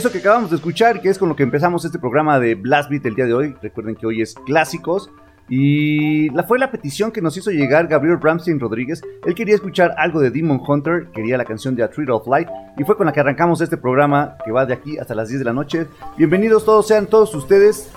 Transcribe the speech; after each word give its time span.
Eso 0.00 0.10
que 0.10 0.16
acabamos 0.16 0.48
de 0.48 0.56
escuchar, 0.56 1.02
que 1.02 1.10
es 1.10 1.18
con 1.18 1.28
lo 1.28 1.36
que 1.36 1.42
empezamos 1.42 1.84
este 1.84 1.98
programa 1.98 2.40
de 2.40 2.54
Blast 2.54 2.88
Beat 2.88 3.04
el 3.04 3.14
día 3.14 3.26
de 3.26 3.34
hoy. 3.34 3.54
Recuerden 3.60 3.94
que 3.94 4.06
hoy 4.06 4.22
es 4.22 4.34
clásicos. 4.46 5.10
Y 5.46 6.30
la, 6.30 6.42
fue 6.42 6.58
la 6.58 6.70
petición 6.70 7.12
que 7.12 7.20
nos 7.20 7.36
hizo 7.36 7.50
llegar 7.50 7.86
Gabriel 7.86 8.16
Bramstein 8.16 8.58
Rodríguez. 8.58 9.02
Él 9.26 9.34
quería 9.34 9.54
escuchar 9.54 9.94
algo 9.98 10.18
de 10.20 10.30
Demon 10.30 10.58
Hunter, 10.66 11.08
quería 11.12 11.36
la 11.36 11.44
canción 11.44 11.76
de 11.76 11.82
A 11.82 11.90
Treat 11.90 12.08
of 12.08 12.26
Light. 12.28 12.48
Y 12.78 12.84
fue 12.84 12.96
con 12.96 13.04
la 13.04 13.12
que 13.12 13.20
arrancamos 13.20 13.60
este 13.60 13.76
programa 13.76 14.38
que 14.42 14.50
va 14.50 14.64
de 14.64 14.72
aquí 14.72 14.96
hasta 14.96 15.14
las 15.14 15.28
10 15.28 15.40
de 15.40 15.44
la 15.44 15.52
noche. 15.52 15.86
Bienvenidos 16.16 16.64
todos, 16.64 16.88
sean 16.88 17.06
todos 17.06 17.34
ustedes. 17.34 17.90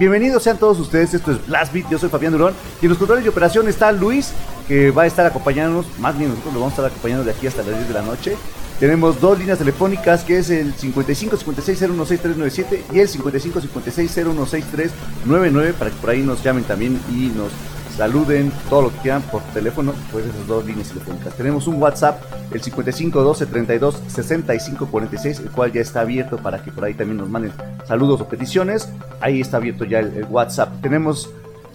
Bienvenidos 0.00 0.42
sean 0.42 0.58
todos 0.58 0.80
ustedes, 0.80 1.14
esto 1.14 1.30
es 1.30 1.46
Blast 1.46 1.72
Beat, 1.72 1.88
yo 1.88 1.96
soy 1.96 2.10
Fabián 2.10 2.32
Durón 2.32 2.54
y 2.82 2.84
en 2.84 2.90
los 2.90 2.98
controles 2.98 3.24
de 3.24 3.30
operación 3.30 3.66
está 3.66 3.92
Luis, 3.92 4.34
que 4.68 4.90
va 4.90 5.04
a 5.04 5.06
estar 5.06 5.24
acompañándonos, 5.24 5.86
más 6.00 6.18
bien 6.18 6.28
nosotros 6.28 6.52
lo 6.52 6.60
vamos 6.60 6.72
a 6.72 6.82
estar 6.82 6.90
acompañando 6.90 7.24
de 7.24 7.30
aquí 7.30 7.46
hasta 7.46 7.62
las 7.62 7.76
10 7.76 7.88
de 7.88 7.94
la 7.94 8.02
noche. 8.02 8.36
Tenemos 8.78 9.20
dos 9.22 9.38
líneas 9.38 9.58
telefónicas 9.58 10.22
que 10.22 10.38
es 10.38 10.50
el 10.50 10.74
55 10.74 11.38
56 11.38 11.78
016397 11.78 12.84
y 12.92 12.98
el 13.00 13.08
55 13.08 13.60
56 13.62 14.10
016399 14.10 15.72
para 15.78 15.90
que 15.90 15.96
por 15.96 16.10
ahí 16.10 16.20
nos 16.20 16.42
llamen 16.44 16.64
también 16.64 17.00
y 17.10 17.28
nos 17.28 17.52
saluden 17.96 18.52
todo 18.68 18.82
lo 18.82 18.92
que 18.92 18.98
quieran 18.98 19.22
por 19.22 19.40
teléfono, 19.54 19.94
pues 20.12 20.26
esas 20.26 20.46
dos 20.46 20.66
líneas 20.66 20.88
telefónicas. 20.88 21.34
Tenemos 21.34 21.66
un 21.66 21.80
WhatsApp, 21.80 22.22
el 22.52 22.60
55 22.60 23.22
12 23.22 23.46
32 23.46 24.02
65 24.08 24.86
46, 24.86 25.40
el 25.40 25.50
cual 25.50 25.72
ya 25.72 25.80
está 25.80 26.02
abierto 26.02 26.36
para 26.36 26.62
que 26.62 26.70
por 26.70 26.84
ahí 26.84 26.92
también 26.92 27.16
nos 27.16 27.30
manden 27.30 27.52
saludos 27.88 28.20
o 28.20 28.28
peticiones. 28.28 28.90
Ahí 29.20 29.40
está 29.40 29.56
abierto 29.56 29.86
ya 29.86 30.00
el, 30.00 30.14
el 30.14 30.24
WhatsApp. 30.24 30.82
Tenemos 30.82 31.30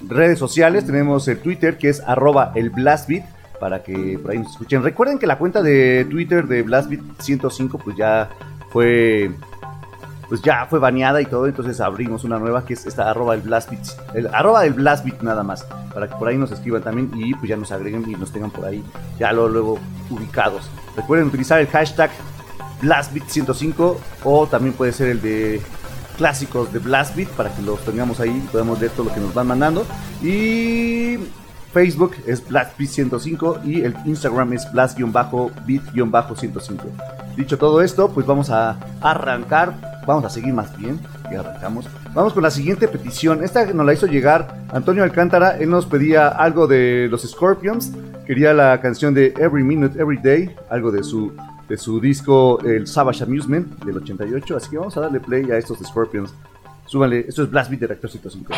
redes 0.08 0.38
sociales, 0.38 0.86
tenemos 0.86 1.28
el 1.28 1.40
Twitter 1.40 1.80
que 1.80 1.90
es 1.90 2.02
arroba 2.02 2.52
el 2.54 2.70
blastbeat 2.70 3.25
para 3.62 3.84
que 3.84 4.18
por 4.19 4.31
ahí 4.31 4.40
nos 4.40 4.54
escuchen. 4.54 4.81
Recuerden 4.81 5.19
que 5.19 5.28
la 5.28 5.38
cuenta 5.38 5.62
de 5.62 6.08
Twitter 6.10 6.48
de 6.48 6.66
BlastBeat105 6.66 7.80
pues 7.81 7.96
ya 7.96 8.28
fue 8.72 9.30
pues 10.28 10.42
ya 10.42 10.66
fue 10.66 10.80
baneada 10.80 11.22
y 11.22 11.25
todo, 11.25 11.46
entonces 11.46 11.80
abrimos 11.80 12.24
una 12.24 12.40
nueva 12.40 12.66
que 12.66 12.74
es 12.74 12.88
esta 12.88 13.10
arroba 13.10 13.34
del 13.34 13.42
Blastbeat, 13.42 14.16
el 14.16 14.28
arroba 14.28 14.62
del 14.62 14.74
Blastbeat 14.74 15.22
nada 15.22 15.44
más, 15.44 15.63
para 15.94 16.08
que 16.08 16.16
por 16.16 16.30
ahí 16.30 16.38
nos 16.38 16.52
escriban 16.52 16.81
también 16.81 17.12
y 17.13 17.34
pues 17.34 17.50
ya 17.50 17.58
nos 17.58 17.72
agreguen 17.72 18.10
y 18.10 18.16
nos 18.16 18.31
tengan 18.31 18.50
por 18.50 18.66
ahí 18.66 18.81
ya 19.19 19.31
luego, 19.31 19.50
luego 19.50 19.80
ubicados. 20.10 20.72
Recuerden 20.96 21.28
utilizar 21.28 21.60
el 21.60 21.68
hashtag 21.68 22.10
Blast 22.81 23.13
Beat 23.13 23.28
105 23.28 24.00
o 24.24 24.48
también 24.48 24.74
puede 24.74 24.94
ser 24.94 25.10
el 25.10 25.22
de 25.22 25.62
clásicos 26.18 26.74
de 26.74 26.80
Blast 26.80 27.16
Beat 27.16 27.30
para 27.30 27.54
que 27.54 27.62
los 27.62 27.80
tengamos 27.81 28.19
ahí 28.22 28.42
y 28.44 28.48
podamos 28.48 28.80
ver 28.80 28.90
todo 28.92 29.10
lo 29.10 29.13
que 29.13 29.19
nos 29.19 29.34
van 29.34 29.48
mandando. 29.48 29.86
Y 30.24 31.18
Facebook 31.74 32.14
es 32.26 32.48
Blast 32.48 32.78
Beat 32.78 32.90
105 32.90 33.60
y 33.64 33.82
el 33.82 33.96
Instagram 34.06 34.54
es 34.54 34.66
Blast-Beat-105. 34.72 36.80
Dicho 37.36 37.58
todo 37.58 37.82
esto, 37.82 38.10
pues 38.10 38.26
vamos 38.26 38.50
a 38.50 38.78
arrancar, 39.02 40.02
vamos 40.06 40.26
a 40.26 40.30
seguir 40.30 40.54
más 40.54 40.78
bien, 40.78 41.00
y 41.32 41.36
arrancamos. 41.36 41.88
Vamos 42.14 42.34
con 42.34 42.44
la 42.44 42.52
siguiente 42.52 42.88
petición. 42.88 43.44
Esta 43.44 43.66
nos 43.74 43.86
la 43.86 43.94
hizo 43.94 44.06
llegar 44.06 44.66
Antonio 44.74 45.04
Alcántara. 45.04 45.58
Él 45.58 45.70
nos 45.70 45.86
pedía 45.86 46.28
algo 46.28 46.68
de 46.68 47.08
los 47.10 47.24
Scorpions. 47.24 47.94
Quería 48.28 48.54
la 48.54 48.80
canción 48.82 49.14
de 49.14 49.34
Every 49.38 49.64
Minute, 49.64 50.00
Every 50.00 50.20
Day, 50.22 50.54
algo 50.70 50.92
de 50.92 51.04
su 51.04 51.34
de 51.70 51.78
su 51.78 52.02
disco 52.02 52.60
El 52.66 52.86
Savage 52.86 53.24
Amusement 53.24 53.82
del 53.86 53.98
88. 53.98 54.58
Así 54.58 54.72
que 54.72 54.78
vamos 54.78 54.98
a 54.98 55.02
darle 55.02 55.22
play 55.22 55.50
a 55.52 55.58
estos 55.58 55.80
Scorpions. 55.80 56.34
Súbanle, 56.86 57.26
esto 57.26 57.44
es 57.44 57.50
Blast 57.50 57.70
Beat 57.70 57.80
de 57.80 57.88
Reactor 57.88 58.12
105. 58.12 58.54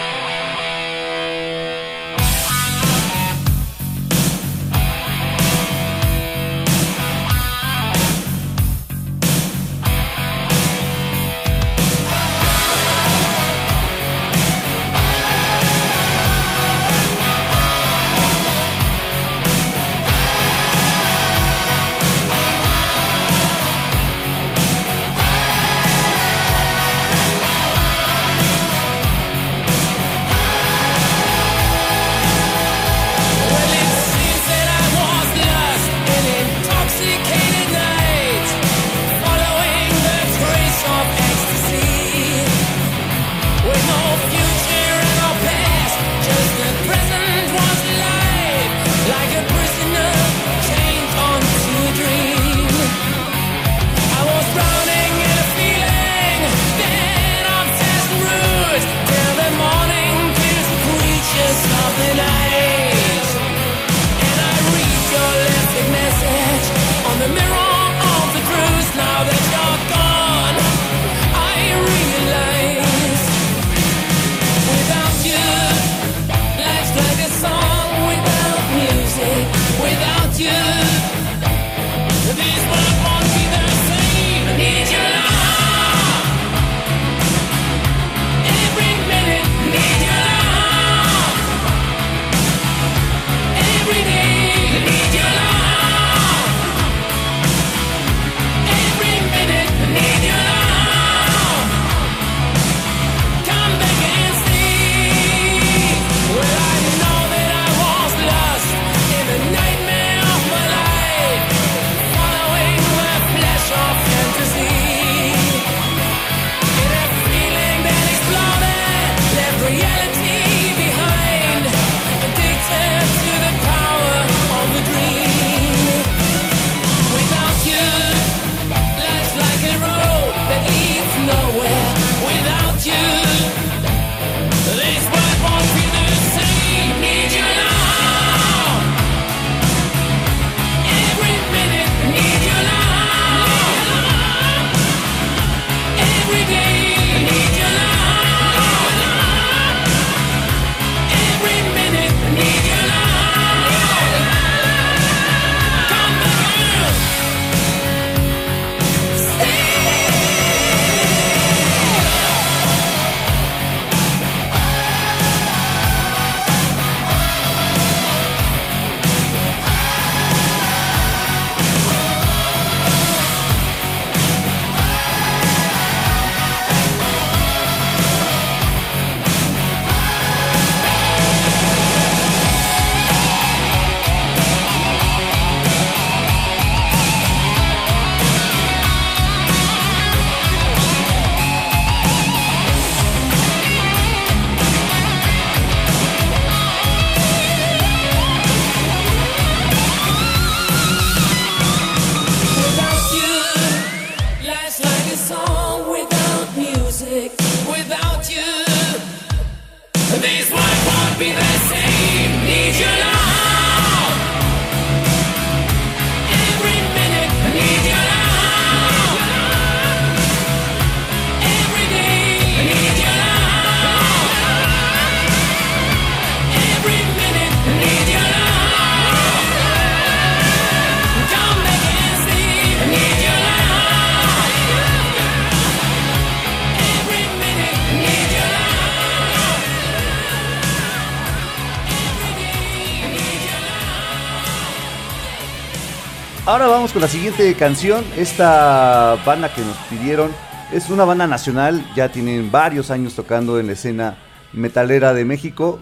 La 247.03 247.10
siguiente 247.10 247.53
canción. 247.55 248.05
Esta 248.15 249.17
banda 249.25 249.53
que 249.53 249.60
nos 249.60 249.75
pidieron 249.89 250.31
es 250.72 250.89
una 250.89 251.03
banda 251.03 251.27
nacional, 251.27 251.86
ya 251.98 252.10
tienen 252.10 252.50
varios 252.50 252.91
años 252.91 253.13
tocando 253.13 253.60
en 253.60 253.67
la 253.67 253.74
escena 253.74 254.15
metalera 254.53 255.13
de 255.13 255.25
México 255.25 255.79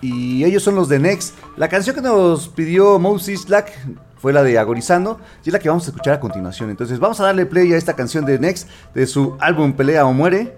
y 0.00 0.44
ellos 0.44 0.62
son 0.62 0.74
los 0.74 0.88
de 0.88 0.98
Next. 0.98 1.36
La 1.58 1.68
canción 1.68 1.94
que 1.94 2.00
nos 2.00 2.48
pidió 2.48 2.98
Moses 2.98 3.42
Slack 3.42 3.70
fue 4.16 4.32
la 4.32 4.42
de 4.42 4.58
Agonizando 4.58 5.20
y 5.44 5.50
es 5.50 5.52
la 5.52 5.58
que 5.58 5.68
vamos 5.68 5.86
a 5.88 5.90
escuchar 5.90 6.14
a 6.14 6.20
continuación. 6.20 6.70
Entonces 6.70 6.98
vamos 6.98 7.20
a 7.20 7.24
darle 7.24 7.44
play 7.44 7.70
a 7.74 7.76
esta 7.76 7.92
canción 7.92 8.24
de 8.24 8.38
Next 8.38 8.66
de 8.94 9.06
su 9.06 9.36
álbum 9.40 9.74
Pelea 9.74 10.06
o 10.06 10.14
Muere. 10.14 10.56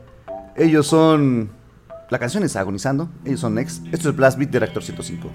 Ellos 0.54 0.86
son... 0.86 1.50
La 2.10 2.20
canción 2.20 2.44
es 2.44 2.54
Agonizando, 2.54 3.08
ellos 3.24 3.40
son 3.40 3.56
Next. 3.56 3.84
Esto 3.92 4.10
es 4.10 4.14
Blast 4.14 4.38
Beat 4.38 4.52
de 4.52 4.60
Reactor 4.60 4.84
105. 4.84 5.28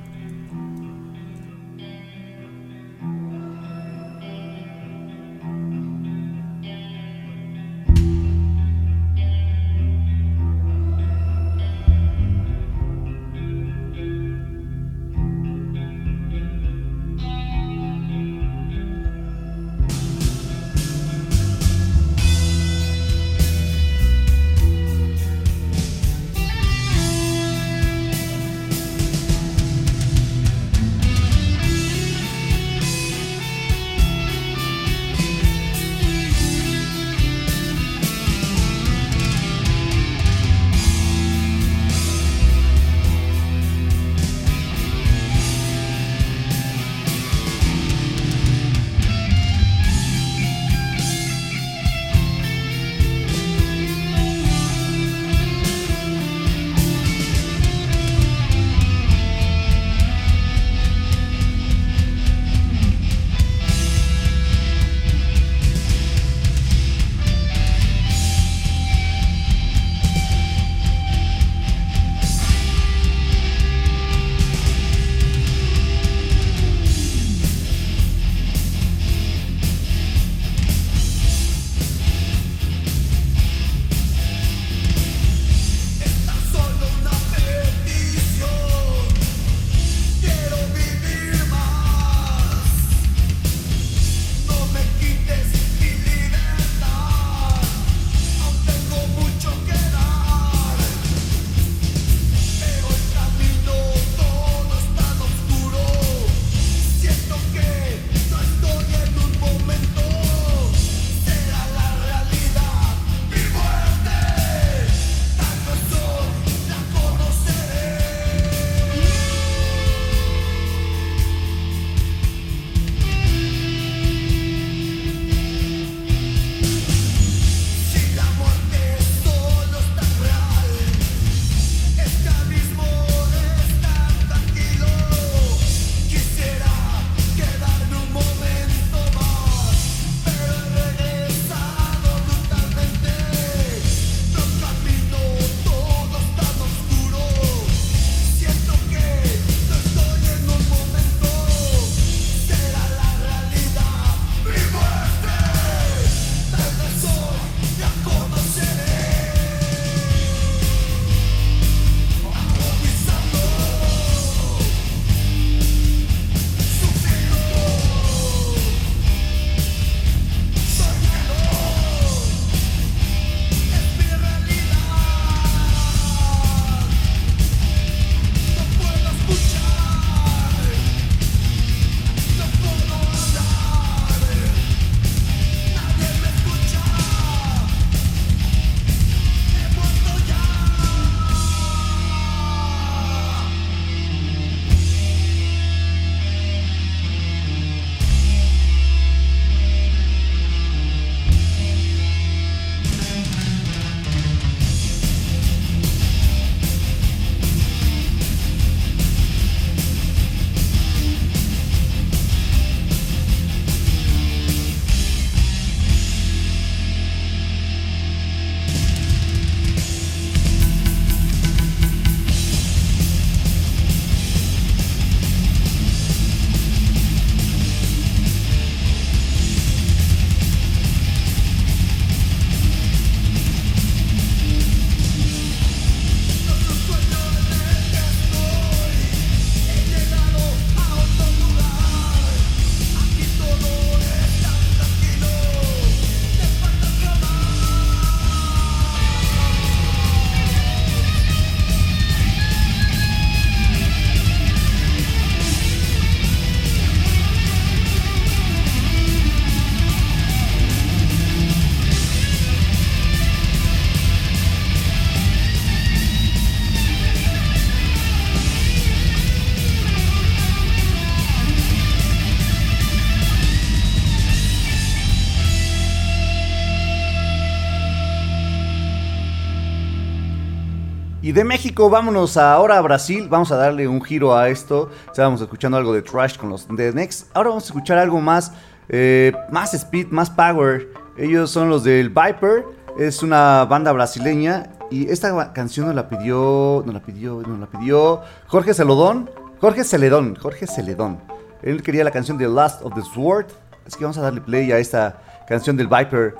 Y 281.29 281.31
de 281.31 281.43
México 281.43 281.91
vámonos 281.91 282.37
ahora 282.37 282.79
a 282.79 282.81
Brasil, 282.81 283.27
vamos 283.29 283.51
a 283.51 283.55
darle 283.55 283.87
un 283.87 284.01
giro 284.01 284.35
a 284.35 284.49
esto. 284.49 284.89
Estábamos 285.05 285.39
escuchando 285.39 285.77
algo 285.77 285.93
de 285.93 286.01
Trash 286.01 286.37
con 286.37 286.49
los 286.49 286.65
The 286.65 286.91
Next. 286.91 287.29
Ahora 287.35 287.49
vamos 287.49 287.65
a 287.65 287.67
escuchar 287.67 287.99
algo 287.99 288.19
más, 288.19 288.51
eh, 288.87 289.31
más 289.51 289.75
speed, 289.75 290.07
más 290.07 290.31
power. 290.31 290.91
Ellos 291.19 291.51
son 291.51 291.69
los 291.69 291.83
del 291.83 292.09
Viper, 292.09 292.65
es 292.97 293.21
una 293.21 293.65
banda 293.65 293.91
brasileña 293.91 294.71
y 294.89 295.07
esta 295.11 295.53
canción 295.53 295.85
nos 295.85 295.93
la 295.93 296.09
pidió, 296.09 296.81
nos 296.83 296.95
la 296.95 297.03
pidió, 297.03 297.43
nos 297.43 297.59
la 297.59 297.67
pidió 297.67 298.21
Jorge 298.47 298.73
Celedón, 298.73 299.29
Jorge 299.61 299.83
Celedón, 299.83 300.35
Jorge 300.35 300.65
Celedón. 300.65 301.19
Él 301.61 301.83
quería 301.83 302.03
la 302.03 302.09
canción 302.09 302.39
de 302.39 302.47
Last 302.47 302.83
of 302.83 302.95
the 302.95 303.03
Sword, 303.03 303.45
así 303.85 303.99
que 303.99 304.03
vamos 304.03 304.17
a 304.17 304.21
darle 304.21 304.41
play 304.41 304.71
a 304.71 304.79
esta 304.79 305.21
canción 305.47 305.77
del 305.77 305.85
Viper. 305.85 306.33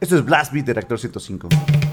Esto 0.00 0.16
es 0.16 0.24
Blast 0.24 0.52
Beat 0.52 0.66
de 0.66 0.74
Reactor 0.74 0.98
105. 0.98 1.83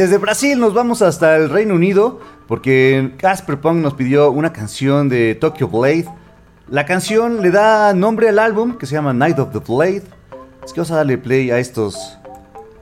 Desde 0.00 0.16
Brasil 0.16 0.58
nos 0.58 0.72
vamos 0.72 1.02
hasta 1.02 1.36
el 1.36 1.50
Reino 1.50 1.74
Unido 1.74 2.20
porque 2.48 3.12
Casper 3.18 3.60
Punk 3.60 3.82
nos 3.82 3.92
pidió 3.92 4.30
una 4.30 4.50
canción 4.50 5.10
de 5.10 5.34
Tokyo 5.34 5.68
Blade. 5.68 6.06
La 6.70 6.86
canción 6.86 7.42
le 7.42 7.50
da 7.50 7.92
nombre 7.92 8.30
al 8.30 8.38
álbum 8.38 8.78
que 8.78 8.86
se 8.86 8.94
llama 8.94 9.12
Night 9.12 9.38
of 9.38 9.52
the 9.52 9.58
Blade. 9.58 10.04
Es 10.64 10.72
que 10.72 10.80
vamos 10.80 10.90
a 10.92 10.96
darle 10.96 11.18
play 11.18 11.50
a 11.50 11.58
estos, 11.58 12.16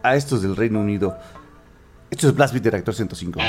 a 0.05 0.15
estos 0.15 0.43
del 0.43 0.55
Reino 0.55 0.79
Unido. 0.79 1.19
Esto 2.09 2.29
es 2.29 2.37
Blast 2.37 2.55
Beat 2.55 2.63
de 2.63 2.71
Reactor 2.71 2.95
105. 2.95 3.41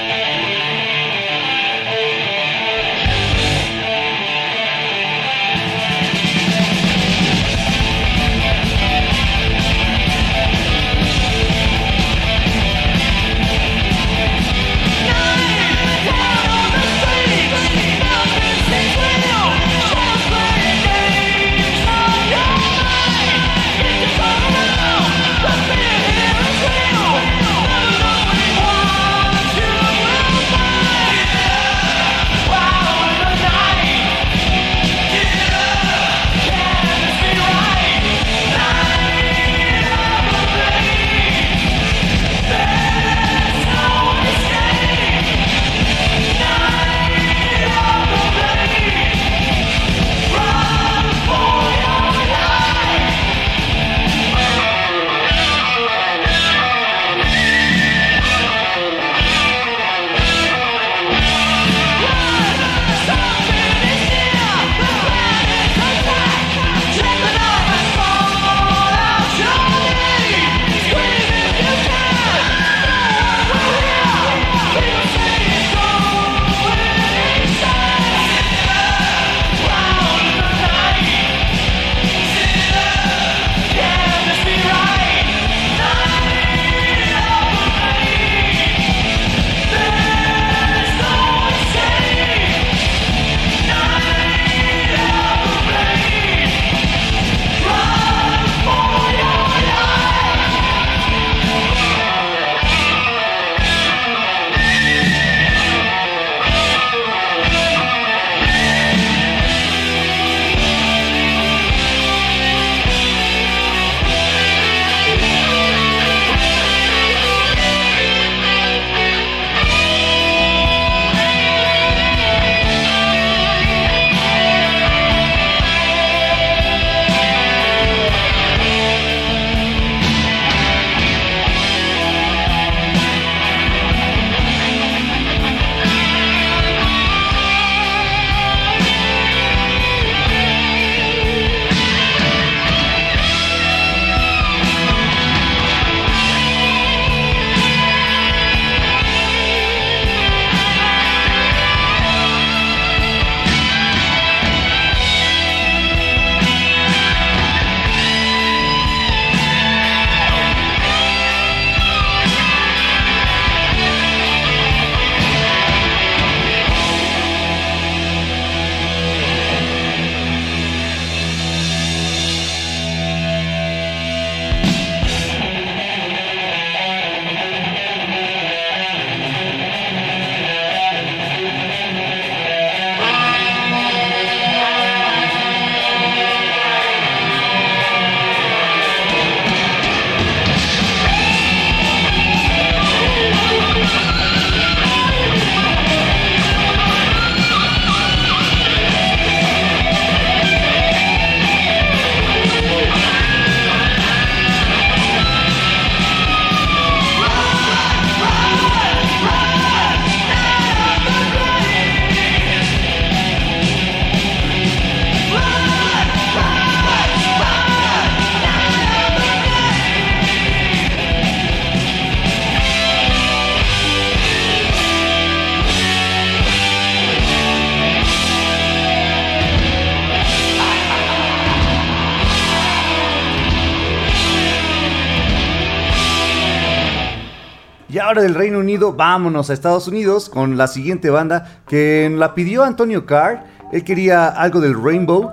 Ahora 238.10 238.24
del 238.24 238.34
Reino 238.34 238.58
Unido, 238.58 238.94
vámonos 238.94 239.52
a 239.52 239.54
Estados 239.54 239.88
Unidos 239.88 240.30
con 240.30 240.58
la 240.58 240.66
siguiente 240.66 241.12
banda 241.12 241.62
que 241.68 242.12
la 242.12 242.34
pidió 242.34 242.64
Antonio 242.64 243.06
Carr. 243.06 243.44
Él 243.72 243.84
quería 243.84 244.30
algo 244.30 244.60
del 244.60 244.74
Rainbow. 244.74 245.32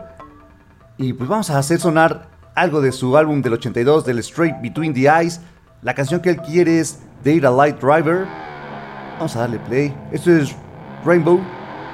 Y 0.98 1.14
pues 1.14 1.26
vamos 1.26 1.48
a 1.48 1.56
hacer 1.56 1.80
sonar 1.80 2.28
algo 2.54 2.82
de 2.82 2.92
su 2.92 3.16
álbum 3.16 3.40
del 3.40 3.54
82, 3.54 4.04
del 4.04 4.18
Straight 4.18 4.60
Between 4.60 4.92
the 4.92 5.08
Eyes. 5.08 5.40
La 5.80 5.94
canción 5.94 6.20
que 6.20 6.28
él 6.28 6.36
quiere 6.36 6.78
es 6.78 7.00
Data 7.24 7.50
Light 7.50 7.80
Driver. 7.80 8.26
Vamos 9.14 9.34
a 9.36 9.40
darle 9.40 9.58
play. 9.60 9.96
Esto 10.12 10.30
es 10.32 10.54
Rainbow. 11.02 11.40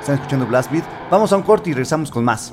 Están 0.01 0.16
escuchando 0.16 0.47
Blast 0.49 0.73
Beat. 0.73 0.85
Vamos 1.12 1.33
a 1.33 1.37
un 1.37 1.45
corte 1.45 1.71
y 1.71 1.75
regresamos 1.75 2.11
con 2.11 2.25
más. 2.25 2.53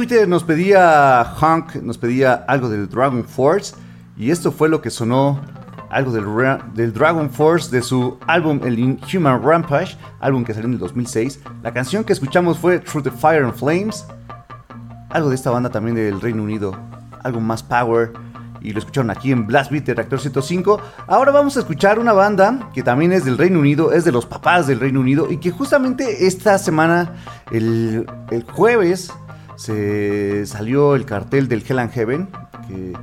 Twitter 0.00 0.26
nos 0.26 0.44
pedía 0.44 1.34
Hunk, 1.42 1.74
nos 1.82 1.98
pedía 1.98 2.32
algo 2.48 2.70
del 2.70 2.88
Dragon 2.88 3.22
Force. 3.22 3.74
Y 4.16 4.30
esto 4.30 4.50
fue 4.50 4.70
lo 4.70 4.80
que 4.80 4.88
sonó 4.88 5.38
algo 5.90 6.10
del, 6.10 6.24
del, 6.72 6.94
Dragon 6.94 7.28
Force 7.28 7.70
de 7.70 7.82
su 7.82 8.16
álbum 8.26 8.60
El 8.64 8.78
Inhuman 8.78 9.42
Rampage, 9.42 9.98
álbum 10.20 10.42
que 10.42 10.54
salió 10.54 10.68
en 10.68 10.72
el 10.72 10.78
2006. 10.78 11.40
La 11.62 11.74
canción 11.74 12.02
que 12.02 12.14
escuchamos 12.14 12.56
fue 12.56 12.78
Through 12.78 13.04
the 13.04 13.10
Fire 13.10 13.44
and 13.44 13.52
Flames, 13.52 14.06
algo 15.10 15.28
de 15.28 15.34
esta 15.34 15.50
banda 15.50 15.68
también 15.68 15.96
del 15.96 16.18
Reino 16.18 16.44
Unido, 16.44 16.74
algo 17.22 17.40
más 17.40 17.62
power. 17.62 18.14
Y 18.62 18.72
lo 18.72 18.78
escucharon 18.78 19.10
aquí 19.10 19.32
en 19.32 19.46
Blast 19.46 19.70
Beat 19.70 19.84
de 19.84 19.92
Reactor 19.92 20.18
105. 20.18 20.80
Ahora 21.08 21.30
vamos 21.30 21.58
a 21.58 21.60
escuchar 21.60 21.98
una 21.98 22.14
banda 22.14 22.70
que 22.72 22.82
también 22.82 23.12
es 23.12 23.26
del 23.26 23.36
Reino 23.36 23.58
Unido, 23.58 23.92
es 23.92 24.06
de 24.06 24.12
los 24.12 24.24
papás 24.24 24.66
del 24.66 24.80
Reino 24.80 25.00
Unido 25.00 25.30
y 25.30 25.36
que 25.36 25.50
justamente 25.50 26.26
esta 26.26 26.56
semana, 26.56 27.16
el, 27.50 28.06
el 28.30 28.44
jueves, 28.44 29.12
se 29.60 30.46
salió 30.46 30.94
el 30.94 31.04
cartel 31.04 31.46
del 31.46 31.62
Hell 31.68 31.80
and 31.80 31.92
Heaven, 31.92 32.28
que, 32.66 32.94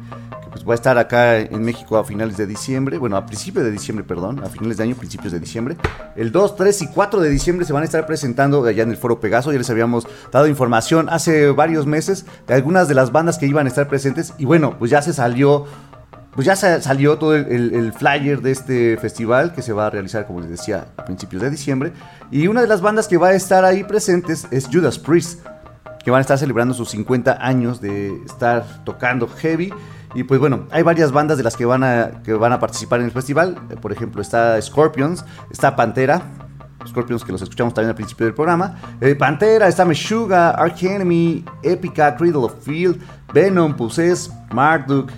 pues 0.50 0.68
va 0.68 0.72
a 0.72 0.76
estar 0.76 0.98
acá 0.98 1.38
en 1.38 1.62
México 1.62 2.00
a 2.00 2.04
finales 2.04 2.36
de 2.36 2.48
diciembre, 2.48 2.98
bueno, 2.98 3.16
a 3.16 3.28
principios 3.28 3.64
de 3.64 3.70
diciembre, 3.70 4.04
perdón, 4.04 4.44
a 4.44 4.50
finales 4.50 4.78
de 4.78 4.84
año, 4.84 4.96
principios 4.96 5.32
de 5.34 5.40
diciembre. 5.40 5.78
El 6.16 6.32
2, 6.32 6.56
3 6.56 6.82
y 6.82 6.88
4 6.88 7.22
de 7.22 7.30
diciembre 7.30 7.64
se 7.64 7.74
van 7.74 7.84
a 7.84 7.86
estar 7.86 8.08
presentando 8.08 8.66
allá 8.66 8.82
en 8.82 8.90
el 8.90 8.98
Foro 8.98 9.20
Pegaso, 9.20 9.52
ya 9.52 9.60
les 9.60 9.70
habíamos 9.70 10.08
dado 10.32 10.48
información 10.48 11.10
hace 11.12 11.52
varios 11.52 11.86
meses 11.86 12.26
de 12.48 12.56
algunas 12.56 12.88
de 12.88 12.96
las 12.96 13.12
bandas 13.12 13.38
que 13.38 13.46
iban 13.46 13.68
a 13.68 13.70
estar 13.70 13.88
presentes 13.88 14.34
y 14.40 14.46
bueno, 14.46 14.80
pues 14.80 14.90
ya 14.90 15.04
se 15.04 15.14
salió 15.14 15.68
pues 16.38 16.46
ya 16.46 16.56
salió 16.56 17.18
todo 17.18 17.36
el, 17.36 17.94
flyer 17.94 18.44
de 18.44 18.52
este 18.52 18.98
festival 18.98 19.54
que 19.54 19.64
se 19.64 19.74
va 19.74 19.88
a 19.88 19.90
realizar, 19.90 20.28
como 20.28 20.40
les 20.40 20.52
decía, 20.52 20.86
a 20.96 21.04
principios 21.04 21.42
de 21.42 21.50
diciembre. 21.50 21.94
Y 22.30 22.46
una 22.46 22.62
de 22.62 22.68
las 22.68 22.80
bandas 22.80 23.08
que 23.08 23.18
va 23.18 23.30
a 23.30 23.34
estar 23.34 23.66
ahí 23.66 23.84
presentes 23.84 24.46
es 24.52 24.68
Judas 24.72 25.00
Priest 25.00 25.40
que 26.08 26.12
van 26.12 26.20
a 26.20 26.22
estar 26.22 26.38
celebrando 26.38 26.74
sus 26.74 26.92
50 26.92 27.46
años 27.46 27.82
de 27.82 28.16
estar 28.24 28.86
tocando 28.86 29.28
heavy. 29.28 29.74
Y 30.16 30.24
pues 30.24 30.40
bueno, 30.40 30.66
hay 30.72 30.82
varias 30.82 31.12
bandas 31.12 31.38
de 31.38 31.44
las 31.44 31.58
que 31.58 31.66
van 31.66 31.84
a, 31.84 32.24
que 32.24 32.32
van 32.32 32.54
a 32.54 32.62
participar 32.62 33.02
en 33.02 33.08
el 33.08 33.12
festival. 33.12 33.60
Eh, 33.70 33.76
por 33.76 33.92
ejemplo, 33.92 34.22
está 34.22 34.62
Scorpions, 34.62 35.26
está 35.52 35.76
Pantera, 35.76 36.22
Scorpions 36.88 37.26
que 37.26 37.34
los 37.34 37.42
escuchamos 37.42 37.74
también 37.74 37.90
al 37.90 37.96
principio 37.96 38.26
del 38.26 38.34
programa. 38.34 38.78
Eh, 39.02 39.16
Pantera, 39.16 39.68
está 39.68 39.84
Meshuga, 39.84 40.52
Arch 40.52 40.82
Enemy, 40.84 41.44
Epica, 41.62 42.16
Cradle 42.16 42.38
of 42.38 42.54
Field, 42.64 43.02
Venom, 43.34 43.76
Possess, 43.76 44.32
Marduk, 44.54 45.12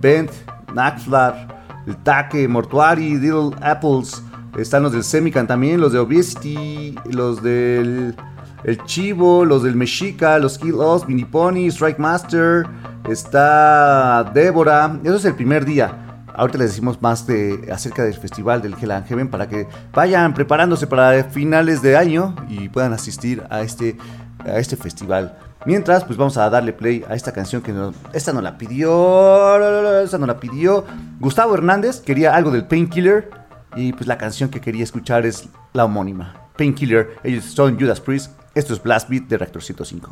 Bent, 0.00 0.32
Naxlar, 0.74 1.84
El 1.86 1.96
Taque, 1.98 2.48
Mortuary, 2.48 3.16
Little 3.16 3.52
Apples. 3.60 4.20
Están 4.58 4.82
los 4.82 4.90
del 4.90 5.04
Semican 5.04 5.46
también, 5.46 5.80
los 5.80 5.92
de 5.92 6.00
Obesity, 6.00 6.96
los 7.12 7.40
del 7.44 8.16
el 8.64 8.82
Chivo, 8.84 9.44
los 9.44 9.62
del 9.62 9.76
Mexica, 9.76 10.38
los 10.38 10.58
Kill 10.58 10.74
Us, 10.74 11.06
Mini 11.06 11.24
Pony, 11.24 11.68
Strike 11.68 11.98
Master, 11.98 12.66
está 13.08 14.30
Débora. 14.34 14.98
Eso 15.02 15.16
es 15.16 15.24
el 15.24 15.34
primer 15.34 15.64
día. 15.64 15.98
Ahorita 16.34 16.58
les 16.58 16.70
decimos 16.70 17.00
más 17.02 17.26
de, 17.26 17.68
acerca 17.72 18.04
del 18.04 18.14
festival 18.14 18.62
del 18.62 18.74
Hell 18.80 18.92
and 18.92 19.06
Heaven 19.06 19.28
para 19.28 19.48
que 19.48 19.66
vayan 19.92 20.32
preparándose 20.32 20.86
para 20.86 21.24
finales 21.24 21.82
de 21.82 21.96
año 21.96 22.34
y 22.48 22.68
puedan 22.68 22.92
asistir 22.92 23.42
a 23.50 23.60
este, 23.60 23.98
a 24.44 24.58
este 24.58 24.76
festival. 24.76 25.36
Mientras, 25.66 26.04
pues 26.04 26.16
vamos 26.16 26.36
a 26.38 26.48
darle 26.48 26.72
play 26.72 27.04
a 27.08 27.14
esta 27.14 27.32
canción 27.32 27.62
que 27.62 27.72
esta 28.12 28.32
no 28.32 28.40
la 28.40 28.56
pidió, 28.58 30.00
esta 30.00 30.18
no 30.18 30.26
la 30.26 30.40
pidió. 30.40 30.84
Gustavo 31.20 31.54
Hernández 31.54 32.00
quería 32.00 32.34
algo 32.34 32.50
del 32.50 32.64
Painkiller 32.64 33.30
y 33.76 33.92
pues 33.92 34.06
la 34.06 34.18
canción 34.18 34.48
que 34.48 34.60
quería 34.60 34.82
escuchar 34.82 35.26
es 35.26 35.48
la 35.72 35.84
homónima. 35.84 36.34
Painkiller, 36.56 37.16
ellos 37.22 37.44
son 37.44 37.78
Judas 37.78 38.00
Priest 38.00 38.32
esto 38.54 38.74
es 38.74 38.82
Blast 38.82 39.08
Beat 39.08 39.24
de 39.24 39.38
Reactor 39.38 39.62
105. 39.62 40.10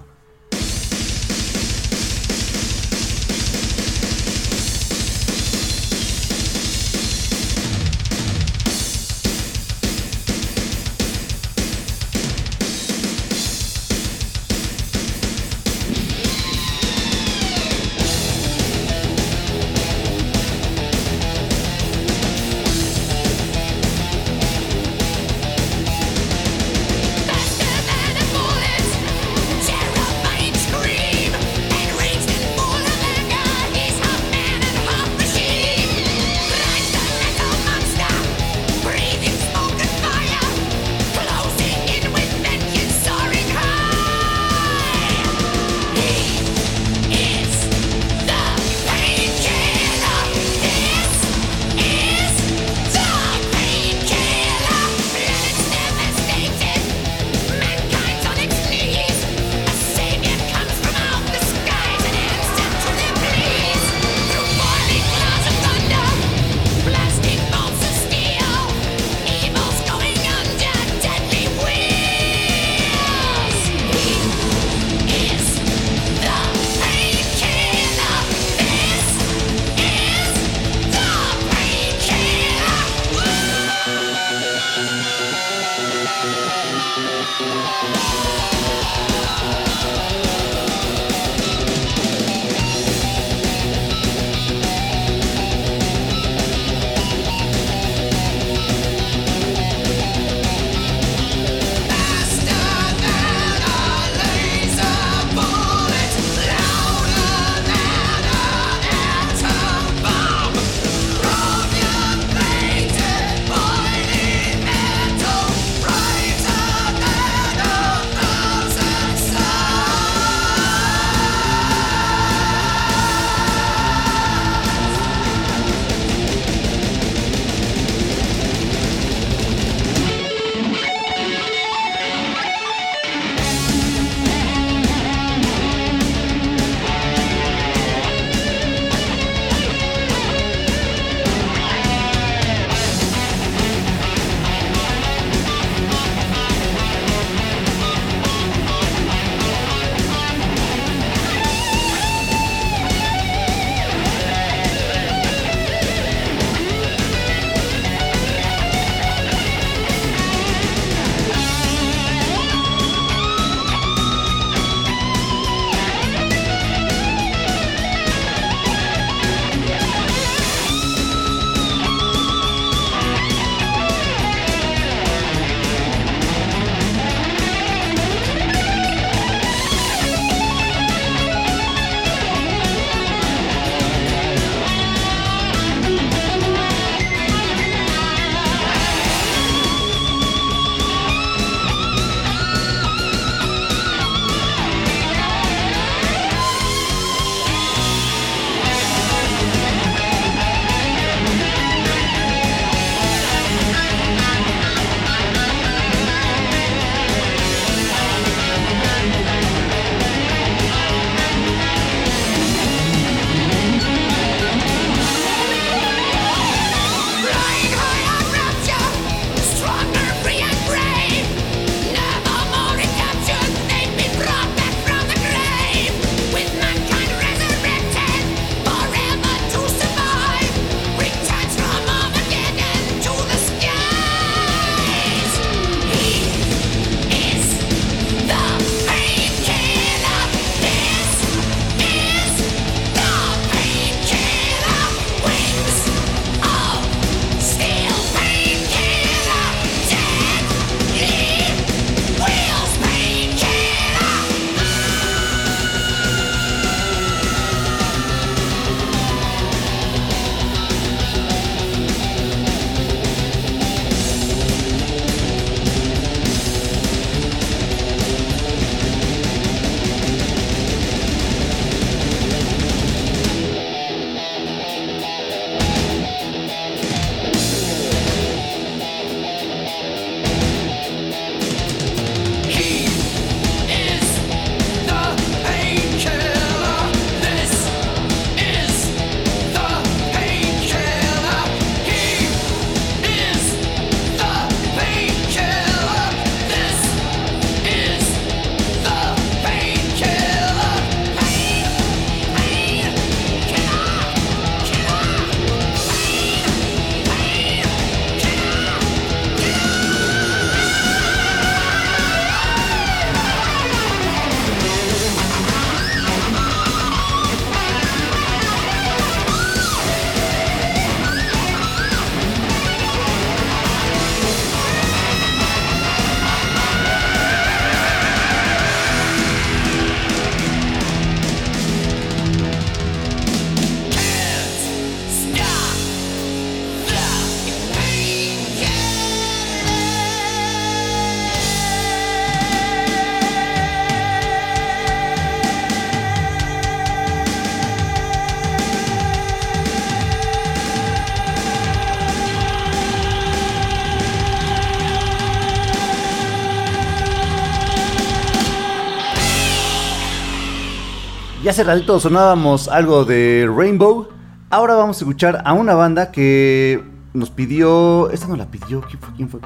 Hace 361.69 362.01
sonábamos 362.01 362.69
algo 362.69 363.05
de 363.05 363.47
Rainbow. 363.55 364.09
Ahora 364.49 364.77
vamos 364.77 364.97
a 364.97 365.01
escuchar 365.01 365.43
a 365.45 365.53
una 365.53 365.75
banda 365.75 366.11
que 366.11 366.83
nos 367.13 367.29
pidió. 367.31 368.09
Esta 368.11 368.29
no 368.29 368.37
la 368.37 368.47
pidió. 368.47 368.83
¿Quién 369.15 369.29
fue? 369.29 369.41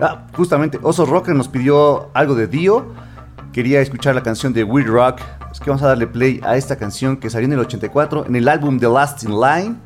Ah, 0.00 0.26
justamente, 0.36 0.80
Oso 0.82 1.06
Rocker 1.06 1.34
nos 1.34 1.46
pidió 1.46 2.10
algo 2.12 2.34
de 2.34 2.48
Dio. 2.48 2.86
Quería 3.52 3.80
escuchar 3.80 4.16
la 4.16 4.22
canción 4.22 4.52
de 4.52 4.64
Weird 4.64 4.88
Rock. 4.88 5.20
Es 5.52 5.60
que 5.60 5.70
vamos 5.70 5.82
a 5.84 5.86
darle 5.86 6.08
play 6.08 6.40
a 6.42 6.56
esta 6.56 6.74
canción 6.74 7.16
que 7.16 7.30
salió 7.30 7.46
en 7.46 7.52
el 7.52 7.60
84 7.60 8.26
en 8.26 8.34
el 8.34 8.48
álbum 8.48 8.80
The 8.80 8.88
Last 8.88 9.22
in 9.22 9.40
Line. 9.40 9.76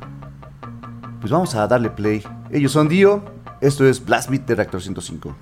Pues 1.19 1.31
vamos 1.31 1.53
a 1.53 1.67
darle 1.67 1.91
play. 1.91 2.23
Ellos 2.49 2.71
son 2.71 2.89
Dio. 2.89 3.23
Esto 3.61 3.85
es 3.87 4.03
Blast 4.03 4.31
Beat 4.31 4.47
de 4.47 4.55
Reactor 4.55 4.81
105. 4.81 5.35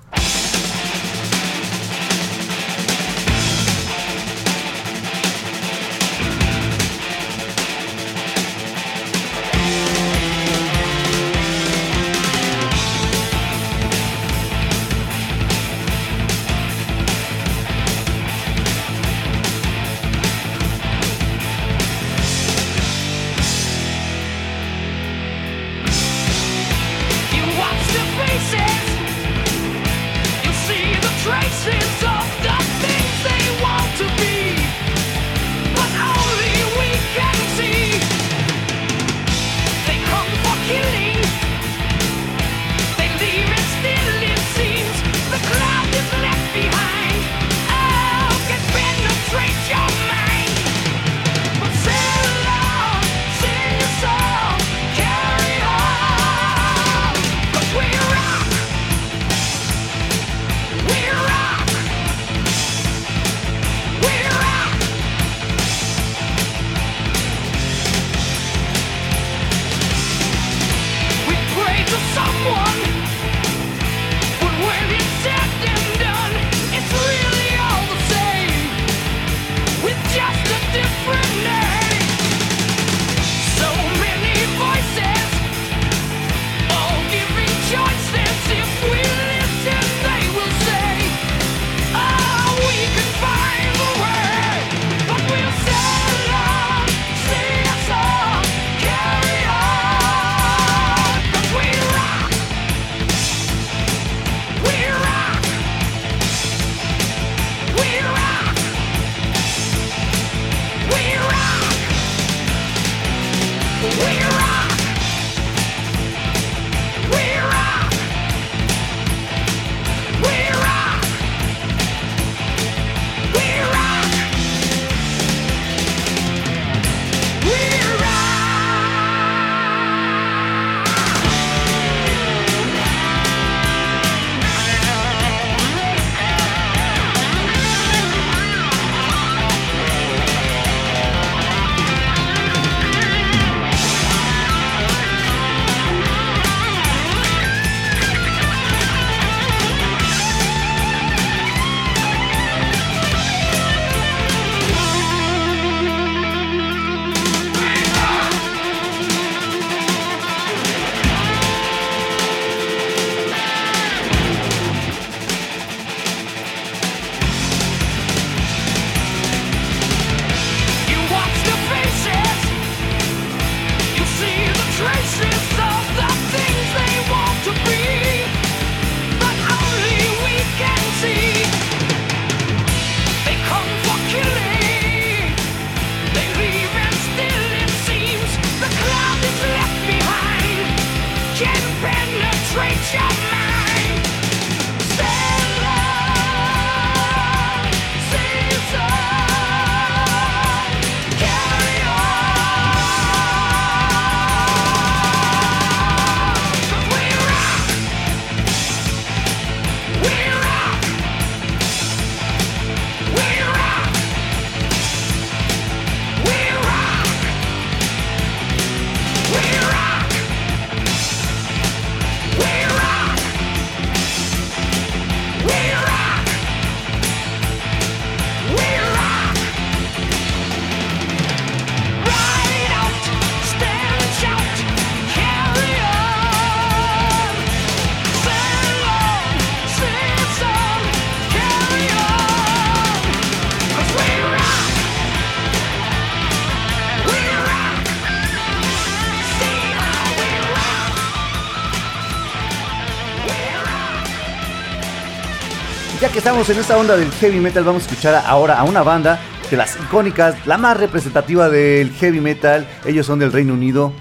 Estamos 256.02 256.48
en 256.50 256.58
esta 256.58 256.76
onda 256.76 256.96
del 256.96 257.10
heavy 257.12 257.40
metal, 257.40 257.64
vamos 257.64 257.82
a 257.82 257.86
escuchar 257.86 258.14
ahora 258.26 258.58
a 258.58 258.64
una 258.64 258.82
banda 258.82 259.18
de 259.50 259.56
las 259.56 259.76
icónicas, 259.76 260.46
la 260.46 260.58
más 260.58 260.76
representativa 260.76 261.48
del 261.48 261.90
heavy 261.90 262.20
metal. 262.20 262.66
Ellos 262.84 263.06
son 263.06 263.18
del 263.18 263.32
Reino 263.32 263.54
Unido. 263.54 263.92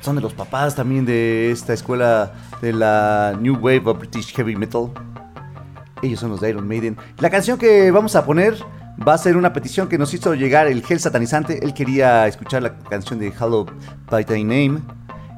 Son 0.00 0.16
de 0.16 0.22
los 0.22 0.32
papás 0.32 0.74
también 0.74 1.04
de 1.04 1.50
esta 1.50 1.74
escuela 1.74 2.32
de 2.62 2.72
la 2.72 3.36
New 3.38 3.56
Wave 3.56 3.82
of 3.84 3.98
British 3.98 4.34
Heavy 4.34 4.56
Metal. 4.56 4.90
Ellos 6.02 6.20
son 6.20 6.30
los 6.30 6.40
de 6.40 6.50
Iron 6.50 6.66
Maiden. 6.66 6.96
La 7.18 7.30
canción 7.30 7.58
que 7.58 7.90
vamos 7.90 8.16
a 8.16 8.24
poner 8.24 8.56
va 9.06 9.14
a 9.14 9.18
ser 9.18 9.36
una 9.36 9.52
petición 9.52 9.88
que 9.88 9.98
nos 9.98 10.14
hizo 10.14 10.34
llegar 10.34 10.66
el 10.66 10.84
Gel 10.84 11.00
Satanizante. 11.00 11.62
Él 11.62 11.74
quería 11.74 12.26
escuchar 12.26 12.62
la 12.62 12.78
canción 12.78 13.18
de 13.18 13.28
Hello 13.28 13.66
by 14.10 14.24
Thy 14.24 14.44
Name. 14.44 14.80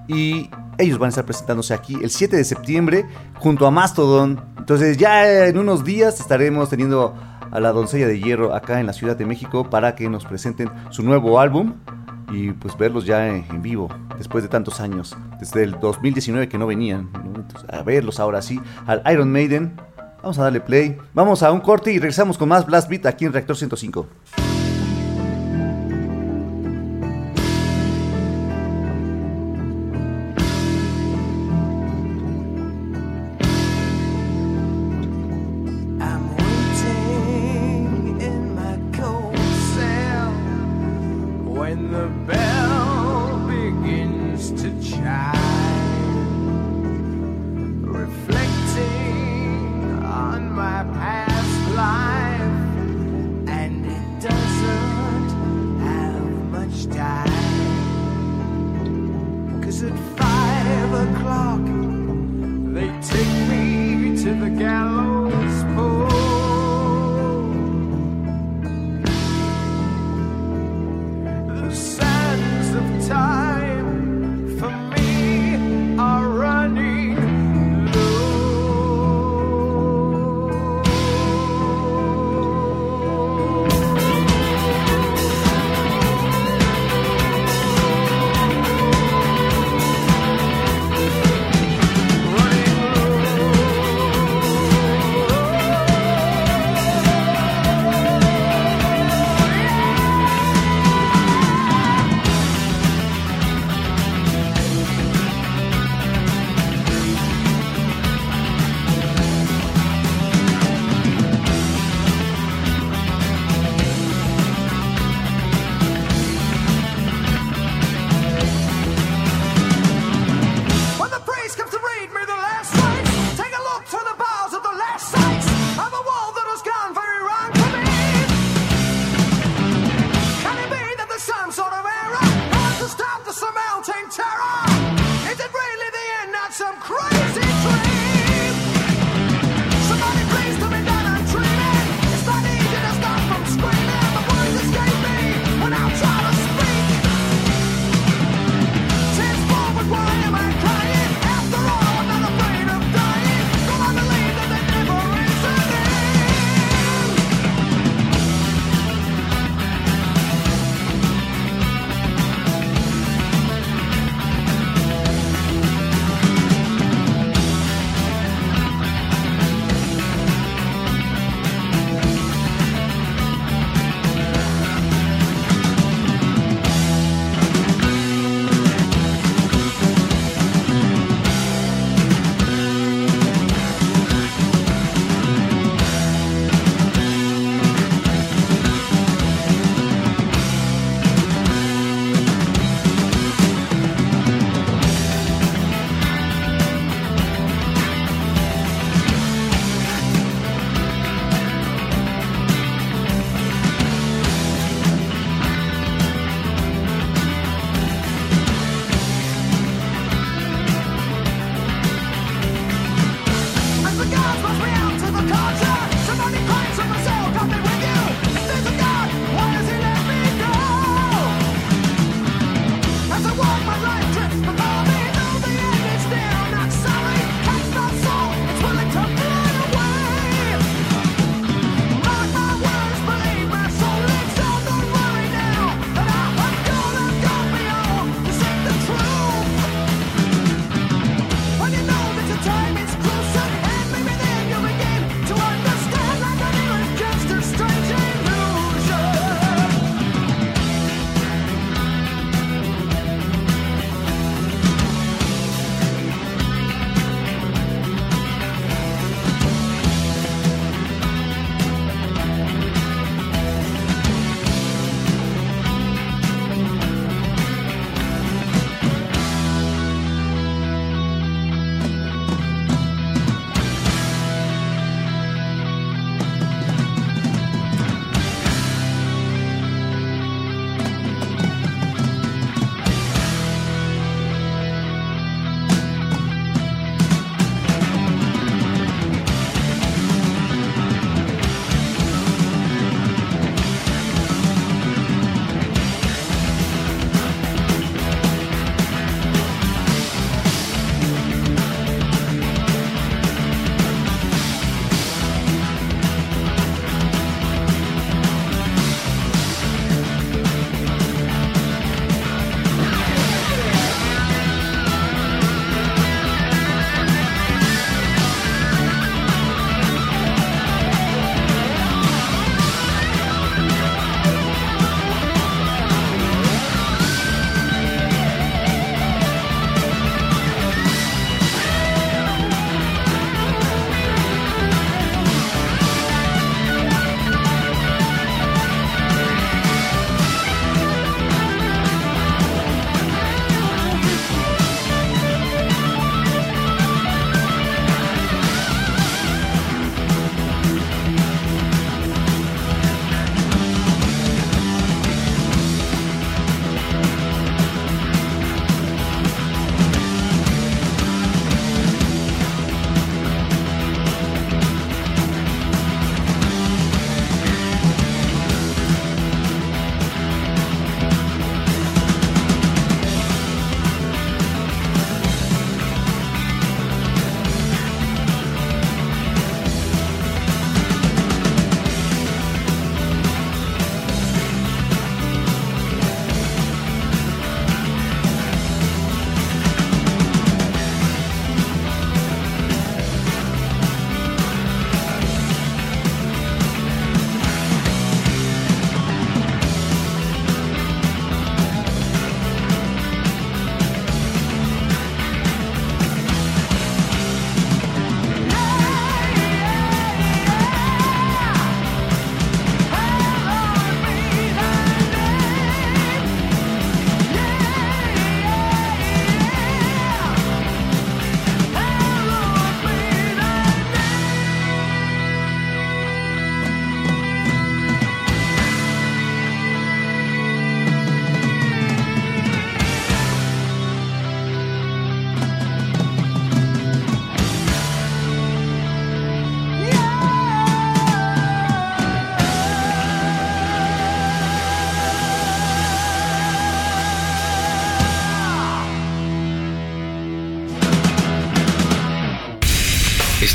Y 0.08 0.50
ellos 0.82 0.98
van 0.98 1.06
a 1.06 1.10
estar 1.10 1.24
presentándose 1.24 1.74
aquí 1.74 1.98
el 2.02 2.10
7 2.10 2.36
de 2.36 2.44
septiembre 2.44 3.06
junto 3.38 3.66
a 3.66 3.70
Mastodon. 3.70 4.40
Entonces 4.58 4.96
ya 4.96 5.46
en 5.46 5.58
unos 5.58 5.84
días 5.84 6.20
estaremos 6.20 6.68
teniendo 6.68 7.14
a 7.50 7.60
la 7.60 7.72
doncella 7.72 8.06
de 8.06 8.18
hierro 8.20 8.54
acá 8.54 8.80
en 8.80 8.86
la 8.86 8.92
Ciudad 8.92 9.16
de 9.16 9.26
México 9.26 9.68
para 9.68 9.94
que 9.94 10.08
nos 10.08 10.24
presenten 10.24 10.70
su 10.90 11.02
nuevo 11.02 11.38
álbum 11.38 11.74
y 12.32 12.52
pues 12.52 12.76
verlos 12.76 13.04
ya 13.04 13.28
en 13.28 13.62
vivo 13.62 13.88
después 14.16 14.42
de 14.42 14.48
tantos 14.48 14.80
años, 14.80 15.16
desde 15.38 15.62
el 15.64 15.78
2019 15.78 16.48
que 16.48 16.58
no 16.58 16.66
venían, 16.66 17.10
a 17.68 17.82
verlos 17.82 18.20
ahora 18.20 18.40
sí, 18.40 18.60
al 18.86 19.02
Iron 19.12 19.30
Maiden. 19.30 19.76
Vamos 20.22 20.38
a 20.38 20.44
darle 20.44 20.60
play, 20.60 20.96
vamos 21.14 21.42
a 21.42 21.50
un 21.50 21.60
corte 21.60 21.92
y 21.92 21.98
regresamos 21.98 22.38
con 22.38 22.48
más 22.48 22.64
Blast 22.64 22.88
Beat 22.88 23.06
aquí 23.06 23.24
en 23.24 23.32
Reactor 23.32 23.56
105. 23.56 24.06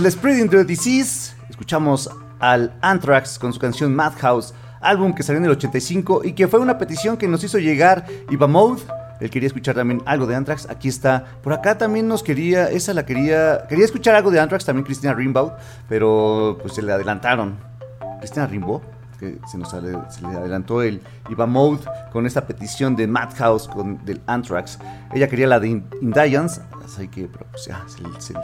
Del 0.00 0.10
Spreading 0.10 0.48
the 0.48 0.64
Disease, 0.64 1.34
escuchamos 1.50 2.08
al 2.38 2.72
Anthrax 2.80 3.38
con 3.38 3.52
su 3.52 3.60
canción 3.60 3.94
Madhouse, 3.94 4.54
álbum 4.80 5.12
que 5.12 5.22
salió 5.22 5.40
en 5.40 5.44
el 5.44 5.50
85 5.50 6.22
y 6.24 6.32
que 6.32 6.48
fue 6.48 6.58
una 6.58 6.78
petición 6.78 7.18
que 7.18 7.28
nos 7.28 7.44
hizo 7.44 7.58
llegar 7.58 8.06
Ibamouth. 8.30 8.80
Él 9.20 9.28
quería 9.28 9.48
escuchar 9.48 9.74
también 9.74 10.00
algo 10.06 10.26
de 10.26 10.36
Anthrax. 10.36 10.70
Aquí 10.70 10.88
está. 10.88 11.26
Por 11.42 11.52
acá 11.52 11.76
también 11.76 12.08
nos 12.08 12.22
quería, 12.22 12.70
esa 12.70 12.94
la 12.94 13.04
quería, 13.04 13.66
quería 13.68 13.84
escuchar 13.84 14.14
algo 14.14 14.30
de 14.30 14.40
Anthrax 14.40 14.64
también 14.64 14.86
Cristina 14.86 15.12
Rimbaud, 15.12 15.52
pero 15.86 16.56
pues 16.62 16.72
se 16.72 16.80
le 16.80 16.92
adelantaron. 16.92 17.58
Cristina 18.20 18.46
Rimbaud, 18.46 18.80
que 19.18 19.38
se 19.52 19.58
nos 19.58 19.70
le 19.74 20.28
adelantó 20.28 20.80
el 20.80 21.02
Ibamouth 21.28 21.84
con 22.10 22.24
esta 22.24 22.46
petición 22.46 22.96
de 22.96 23.06
Madhouse 23.06 23.68
con 23.68 24.02
del 24.06 24.22
Anthrax. 24.26 24.78
Ella 25.12 25.28
quería 25.28 25.46
la 25.46 25.60
de 25.60 25.68
Indians, 25.68 26.62
así 26.82 27.06
que 27.08 27.26
pues 27.26 27.66
ya 27.66 27.84
se, 27.86 27.98
se, 28.18 28.34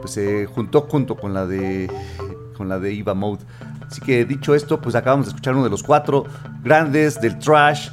pues 0.00 0.12
se 0.12 0.46
juntó 0.46 0.82
junto 0.82 1.16
con 1.16 1.34
la 1.34 1.46
de 1.46 1.90
con 2.56 2.68
la 2.68 2.78
de 2.78 2.92
Iva 2.92 3.14
Mode. 3.14 3.42
Así 3.88 4.00
que 4.00 4.24
dicho 4.24 4.54
esto, 4.54 4.80
pues 4.80 4.94
acabamos 4.94 5.26
de 5.26 5.30
escuchar 5.30 5.54
uno 5.54 5.64
de 5.64 5.70
los 5.70 5.82
cuatro 5.82 6.26
grandes 6.62 7.20
del 7.20 7.38
trash 7.38 7.88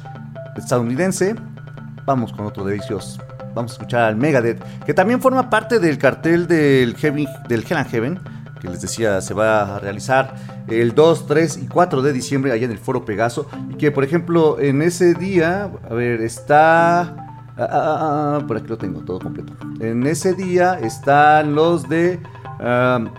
estadounidense. 0.56 1.34
Vamos 2.04 2.32
con 2.32 2.46
otro 2.46 2.64
de 2.64 2.76
ellos. 2.76 3.18
Vamos 3.54 3.72
a 3.72 3.74
escuchar 3.74 4.02
al 4.02 4.16
Megadeth, 4.16 4.62
que 4.84 4.94
también 4.94 5.20
forma 5.20 5.48
parte 5.48 5.78
del 5.78 5.98
cartel 5.98 6.46
del, 6.46 6.94
Heaven, 6.96 7.26
del 7.48 7.64
Hell 7.68 7.78
and 7.78 7.90
Heaven, 7.90 8.20
que 8.60 8.68
les 8.68 8.82
decía 8.82 9.20
se 9.20 9.34
va 9.34 9.76
a 9.76 9.78
realizar 9.78 10.34
el 10.68 10.94
2, 10.94 11.26
3 11.26 11.60
y 11.62 11.66
4 11.66 12.02
de 12.02 12.12
diciembre 12.12 12.52
allá 12.52 12.66
en 12.66 12.72
el 12.72 12.78
Foro 12.78 13.04
Pegaso. 13.04 13.48
Y 13.70 13.74
que, 13.74 13.90
por 13.90 14.04
ejemplo, 14.04 14.60
en 14.60 14.82
ese 14.82 15.14
día, 15.14 15.70
a 15.88 15.94
ver, 15.94 16.20
está... 16.20 17.27
Ah, 17.58 17.68
ah, 17.70 18.38
ah, 18.40 18.46
por 18.46 18.56
aquí 18.56 18.68
lo 18.68 18.78
tengo 18.78 19.00
todo 19.00 19.18
completo. 19.18 19.52
En 19.80 20.06
ese 20.06 20.32
día 20.32 20.78
están 20.78 21.56
los 21.56 21.88
de 21.88 22.20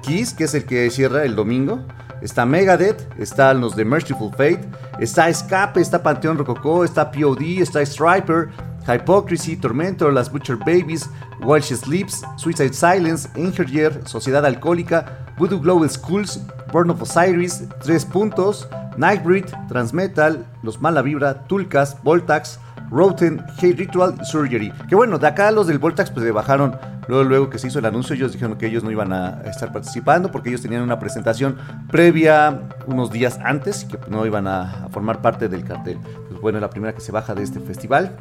Kiss, 0.01 0.33
que 0.33 0.45
es 0.45 0.53
el 0.53 0.65
que 0.65 0.89
cierra 0.89 1.25
el 1.25 1.35
domingo. 1.35 1.81
Está 2.21 2.45
Megadeth, 2.45 3.01
están 3.17 3.61
los 3.61 3.75
de 3.75 3.85
Merciful 3.85 4.31
Fate, 4.31 4.67
está 4.99 5.29
Escape, 5.29 5.79
está 5.79 6.03
Panteón 6.03 6.37
Rococó, 6.37 6.83
está 6.83 7.11
POD, 7.11 7.61
está 7.61 7.81
Striper, 7.81 8.49
Hypocrisy, 8.85 9.55
Tormentor, 9.55 10.11
Las 10.11 10.29
Butcher 10.29 10.57
Babies, 10.57 11.09
While 11.41 11.61
She 11.61 11.75
Sleeps, 11.75 12.23
Suicide 12.37 12.73
Silence, 12.73 13.29
Inherjer, 13.37 14.01
Sociedad 14.05 14.45
Alcohólica, 14.45 15.25
Voodoo 15.37 15.59
Glow 15.59 15.87
Schools, 15.87 16.41
Burn 16.73 16.89
of 16.89 17.01
Osiris, 17.01 17.63
Tres 17.81 18.03
Puntos, 18.03 18.67
Nightbreed, 18.97 19.45
Transmetal, 19.69 20.45
Los 20.61 20.81
Mala 20.81 21.01
Vibra, 21.01 21.45
Tulcas, 21.47 21.95
Voltax, 22.03 22.59
Roten, 22.89 23.43
Hate 23.57 23.77
Ritual 23.77 24.25
Surgery. 24.25 24.71
Que 24.87 24.95
bueno, 24.95 25.17
de 25.17 25.27
acá 25.27 25.51
los 25.51 25.67
del 25.67 25.79
Voltax 25.79 26.11
pues 26.11 26.25
le 26.25 26.31
bajaron 26.31 26.77
luego, 27.07 27.23
luego 27.23 27.49
que 27.49 27.59
se 27.59 27.67
hizo 27.67 27.79
el 27.79 27.85
anuncio, 27.85 28.15
ellos 28.15 28.33
dijeron 28.33 28.57
que 28.57 28.67
ellos 28.67 28.83
no 28.83 28.91
iban 28.91 29.13
a 29.13 29.41
estar 29.45 29.71
participando 29.71 30.31
porque 30.31 30.49
ellos 30.49 30.61
tenían 30.61 30.81
una 30.81 30.99
presentación 30.99 31.57
previa 31.89 32.61
unos 32.87 33.11
días 33.11 33.39
antes 33.43 33.83
y 33.83 33.87
que 33.87 33.99
no 34.09 34.25
iban 34.25 34.47
a, 34.47 34.87
formar 34.91 35.21
parte 35.21 35.49
del 35.49 35.63
cartel. 35.63 35.97
Pues 36.29 36.41
bueno, 36.41 36.59
la 36.59 36.69
primera 36.69 36.93
que 36.93 37.01
se 37.01 37.11
baja 37.11 37.35
de 37.35 37.43
este 37.43 37.59
festival. 37.59 38.15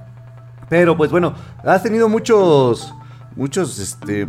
Pero 0.68 0.96
pues 0.96 1.10
bueno, 1.10 1.34
has 1.64 1.82
tenido 1.82 2.08
muchos 2.08 2.94
muchos 3.36 3.78
este, 3.78 4.26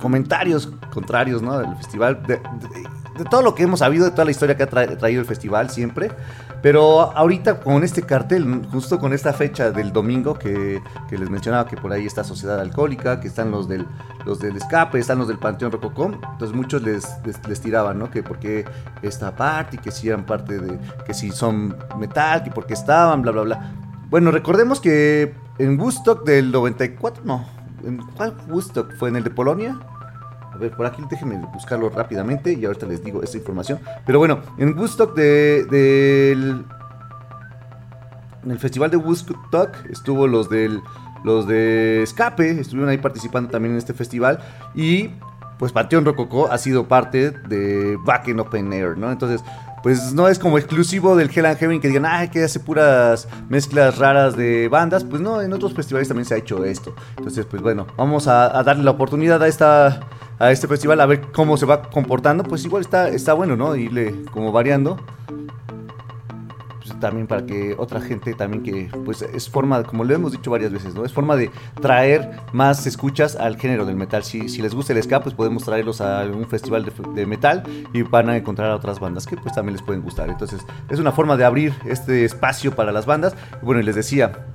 comentarios 0.00 0.72
contrarios 0.92 1.42
¿no? 1.42 1.58
del 1.58 1.76
festival, 1.76 2.22
de, 2.26 2.40
todo 3.30 3.42
lo 3.42 3.54
que 3.54 3.64
hemos 3.64 3.80
sabido, 3.80 4.06
de 4.06 4.10
toda 4.10 4.24
la 4.24 4.30
historia 4.30 4.56
que 4.56 4.62
ha 4.62 4.66
traído 4.66 5.20
el 5.20 5.26
festival 5.26 5.70
siempre. 5.70 6.10
Pero 6.66 7.16
ahorita 7.16 7.60
con 7.60 7.84
este 7.84 8.02
cartel, 8.02 8.66
justo 8.72 8.98
con 8.98 9.12
esta 9.12 9.32
fecha 9.32 9.70
del 9.70 9.92
domingo 9.92 10.34
que, 10.34 10.82
les 11.12 11.30
mencionaba 11.30 11.68
que 11.68 11.76
por 11.76 11.92
ahí 11.92 12.06
está 12.06 12.24
Sociedad 12.24 12.58
Alcohólica, 12.58 13.20
que 13.20 13.28
están 13.28 13.52
los 13.52 13.68
del, 13.68 13.86
los 14.24 14.40
del 14.40 14.56
escape, 14.56 14.98
están 14.98 15.18
los 15.18 15.28
del 15.28 15.38
Panteón 15.38 15.70
Rococó, 15.70 16.06
entonces 16.06 16.56
muchos 16.56 16.82
les, 16.82 17.06
les, 17.24 17.60
tiraban, 17.60 18.00
¿no? 18.00 18.10
Que 18.10 18.24
porque 18.24 18.64
esta 19.00 19.36
parte, 19.36 19.78
que 19.78 19.92
si 19.92 20.08
eran 20.08 20.26
parte 20.26 20.58
de, 20.58 20.76
que 21.06 21.14
si 21.14 21.30
son 21.30 21.76
metal, 22.00 22.42
que 22.42 22.50
porque 22.50 22.74
estaban, 22.74 23.22
bla, 23.22 23.30
bla, 23.30 23.42
bla. 23.42 23.72
Bueno, 24.10 24.32
recordemos 24.32 24.80
que 24.80 25.36
en 25.58 25.78
Woodstock 25.78 26.24
del 26.24 26.50
94, 26.50 27.22
no, 27.24 27.46
¿en 27.84 27.98
cuál 28.16 28.34
Woodstock? 28.48 28.92
¿Fue 28.98 29.08
en 29.08 29.14
el 29.14 29.22
de 29.22 29.30
Polonia? 29.30 29.78
A 30.56 30.58
ver, 30.58 30.72
por 30.72 30.86
aquí 30.86 31.02
déjenme 31.10 31.36
buscarlo 31.52 31.90
rápidamente 31.90 32.54
y 32.54 32.64
ahorita 32.64 32.86
les 32.86 33.04
digo 33.04 33.22
esta 33.22 33.36
información. 33.36 33.78
Pero 34.06 34.18
bueno, 34.18 34.40
en 34.56 34.76
Woodstock 34.76 35.14
del... 35.14 36.64
en 38.42 38.50
el 38.50 38.58
festival 38.58 38.90
de 38.90 38.96
Woodstock 38.96 39.70
estuvo 39.90 40.26
los 40.26 40.48
del 40.48 40.80
los 41.24 41.46
de 41.46 42.02
Escape, 42.02 42.60
estuvieron 42.60 42.88
ahí 42.88 42.98
participando 42.98 43.50
también 43.50 43.72
en 43.72 43.78
este 43.78 43.92
festival 43.92 44.38
y 44.74 45.10
pues 45.58 45.72
Panteón 45.72 46.04
Rococó 46.04 46.50
ha 46.50 46.56
sido 46.56 46.86
parte 46.86 47.32
de 47.32 47.98
Back 48.04 48.28
in 48.28 48.40
Open 48.40 48.72
Air, 48.72 48.96
¿no? 48.96 49.10
Entonces, 49.10 49.42
pues 49.82 50.12
no 50.12 50.28
es 50.28 50.38
como 50.38 50.58
exclusivo 50.58 51.16
del 51.16 51.30
Hell 51.32 51.46
and 51.46 51.58
Heaven 51.58 51.80
que 51.80 51.88
digan, 51.88 52.06
ay, 52.06 52.28
que 52.28 52.42
hace 52.42 52.60
puras 52.60 53.28
mezclas 53.48 53.98
raras 53.98 54.36
de 54.36 54.68
bandas. 54.68 55.04
Pues 55.04 55.22
no, 55.22 55.40
en 55.40 55.52
otros 55.52 55.74
festivales 55.74 56.08
también 56.08 56.24
se 56.24 56.34
ha 56.34 56.38
hecho 56.38 56.64
esto. 56.64 56.94
Entonces, 57.16 57.46
pues 57.46 57.62
bueno, 57.62 57.86
vamos 57.96 58.26
a 58.26 58.62
darle 58.64 58.82
la 58.82 58.90
oportunidad 58.90 59.42
a 59.42 59.46
esta 59.46 60.00
a 60.38 60.50
este 60.50 60.68
festival 60.68 61.00
a 61.00 61.06
ver 61.06 61.22
cómo 61.32 61.56
se 61.56 61.66
va 61.66 61.82
comportando, 61.82 62.44
pues 62.44 62.64
igual 62.64 62.82
está, 62.82 63.08
está 63.08 63.32
bueno, 63.32 63.56
¿no? 63.56 63.74
Irle 63.76 64.14
como 64.32 64.52
variando. 64.52 64.98
Pues 66.78 67.00
también 67.00 67.26
para 67.26 67.44
que 67.44 67.74
otra 67.76 68.00
gente 68.00 68.34
también 68.34 68.62
que, 68.62 68.88
pues 69.04 69.22
es 69.22 69.48
forma, 69.48 69.82
como 69.82 70.04
lo 70.04 70.14
hemos 70.14 70.32
dicho 70.32 70.50
varias 70.50 70.72
veces, 70.72 70.94
¿no? 70.94 71.04
Es 71.04 71.12
forma 71.12 71.34
de 71.34 71.50
traer 71.80 72.30
más 72.52 72.86
escuchas 72.86 73.34
al 73.34 73.56
género 73.56 73.86
del 73.86 73.96
metal. 73.96 74.22
Si, 74.22 74.48
si 74.48 74.62
les 74.62 74.72
gusta 74.72 74.92
el 74.92 75.02
ska, 75.02 75.20
pues 75.20 75.34
podemos 75.34 75.64
traerlos 75.64 76.00
a 76.00 76.24
un 76.26 76.46
festival 76.46 76.84
de, 76.84 76.92
de, 77.14 77.26
metal 77.26 77.64
y 77.92 78.02
van 78.02 78.28
a 78.28 78.36
encontrar 78.36 78.70
a 78.70 78.76
otras 78.76 79.00
bandas 79.00 79.26
que 79.26 79.36
pues 79.36 79.54
también 79.54 79.74
les 79.74 79.82
pueden 79.82 80.02
gustar. 80.02 80.28
Entonces 80.28 80.60
es 80.88 81.00
una 81.00 81.10
forma 81.10 81.36
de 81.36 81.44
abrir 81.44 81.74
este 81.86 82.24
espacio 82.24 82.76
para 82.76 82.92
las 82.92 83.04
bandas. 83.04 83.34
bueno, 83.62 83.80
y 83.80 83.84
les 83.84 83.96
decía, 83.96 84.46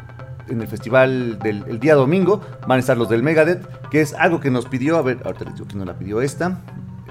en 0.52 0.62
el 0.62 0.68
festival 0.68 1.40
del 1.40 1.80
día 1.80 1.96
domingo 1.96 2.42
van 2.68 2.78
a 2.78 2.80
estar 2.80 2.98
los 2.98 3.10
del 3.10 3.24
Megadeth, 3.24 3.66
que 3.90 4.02
es 4.02 4.14
algo 4.14 4.40
que 4.40 4.52
nos 4.52 4.66
pidió, 4.66 4.98
a 4.98 5.02
ver, 5.02 5.20
ahorita 5.24 5.46
les 5.46 5.56
digo 5.56 5.68
que 5.68 5.76
nos 5.76 5.88
la 5.88 5.98
pidió 5.98 6.22
esta. 6.22 6.62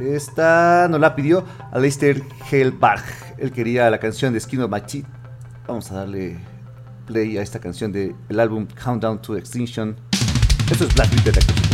Esta 0.01 0.89
nos 0.89 1.01
la 1.01 1.15
pidió 1.15 1.45
Aleister 1.73 2.23
Hellbach. 2.51 3.03
Él 3.39 3.53
quería 3.53 3.91
la 3.91 3.99
canción 3.99 4.33
de 4.33 4.41
Skin 4.41 4.63
of 4.63 4.71
Machi. 4.71 5.05
Vamos 5.67 5.91
a 5.91 5.97
darle 5.97 6.39
play 7.07 7.37
a 7.39 7.43
esta 7.43 7.59
canción 7.59 7.93
del 7.93 8.41
álbum 8.41 8.67
Countdown 8.83 9.21
to 9.21 9.37
Extinction. 9.37 9.97
Esto 10.71 10.85
es 10.85 10.95
Black 10.95 11.11
Detective. 11.11 11.70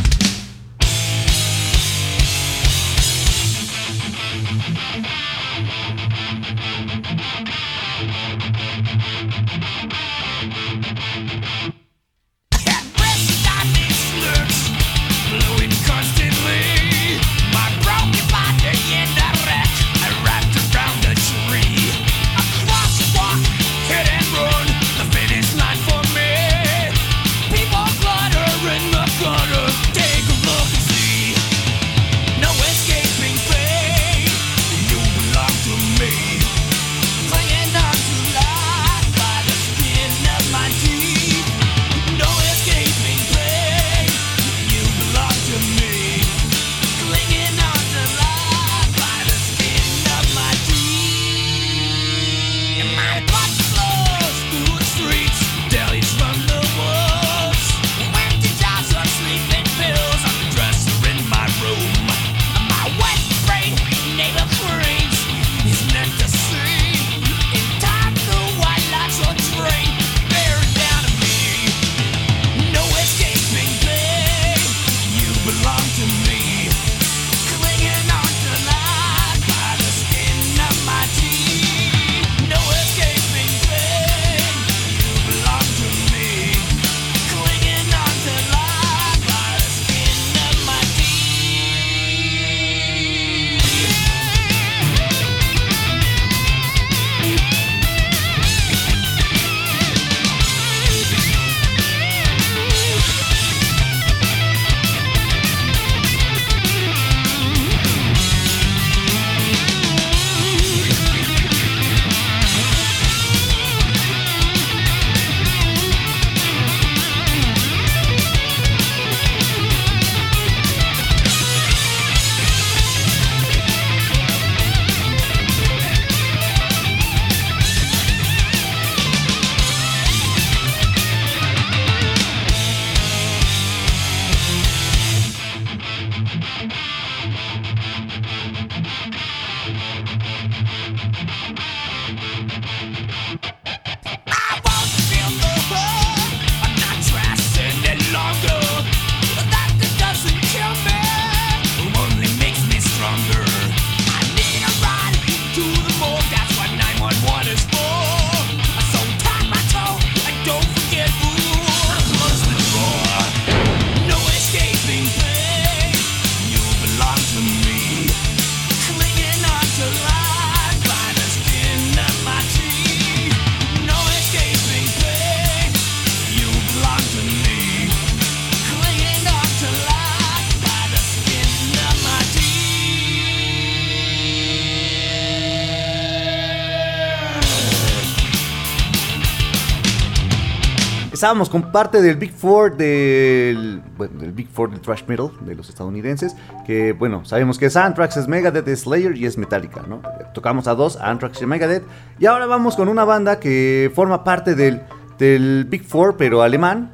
Estábamos 191.26 191.50
con 191.50 191.72
parte 191.72 192.00
del 192.02 192.14
Big 192.14 192.32
Four 192.32 192.76
del, 192.76 193.82
bueno, 193.96 194.20
del 194.20 194.30
Big 194.30 194.46
Four 194.46 194.70
del 194.70 194.80
thrash 194.80 195.02
metal 195.08 195.32
de 195.40 195.56
los 195.56 195.68
estadounidenses, 195.68 196.36
que 196.64 196.92
bueno, 196.92 197.24
sabemos 197.24 197.58
que 197.58 197.66
es 197.66 197.76
Anthrax, 197.76 198.16
es 198.16 198.28
Megadeth, 198.28 198.68
es 198.68 198.82
Slayer 198.82 199.16
y 199.16 199.26
es 199.26 199.36
Metallica, 199.36 199.82
¿no? 199.88 200.02
Tocamos 200.34 200.68
a 200.68 200.76
dos, 200.76 200.96
Anthrax 200.96 201.42
y 201.42 201.46
Megadeth, 201.46 201.82
y 202.20 202.26
ahora 202.26 202.46
vamos 202.46 202.76
con 202.76 202.88
una 202.88 203.04
banda 203.04 203.40
que 203.40 203.90
forma 203.92 204.22
parte 204.22 204.54
del, 204.54 204.82
del 205.18 205.66
Big 205.68 205.82
Four, 205.82 206.16
pero 206.16 206.42
alemán. 206.42 206.92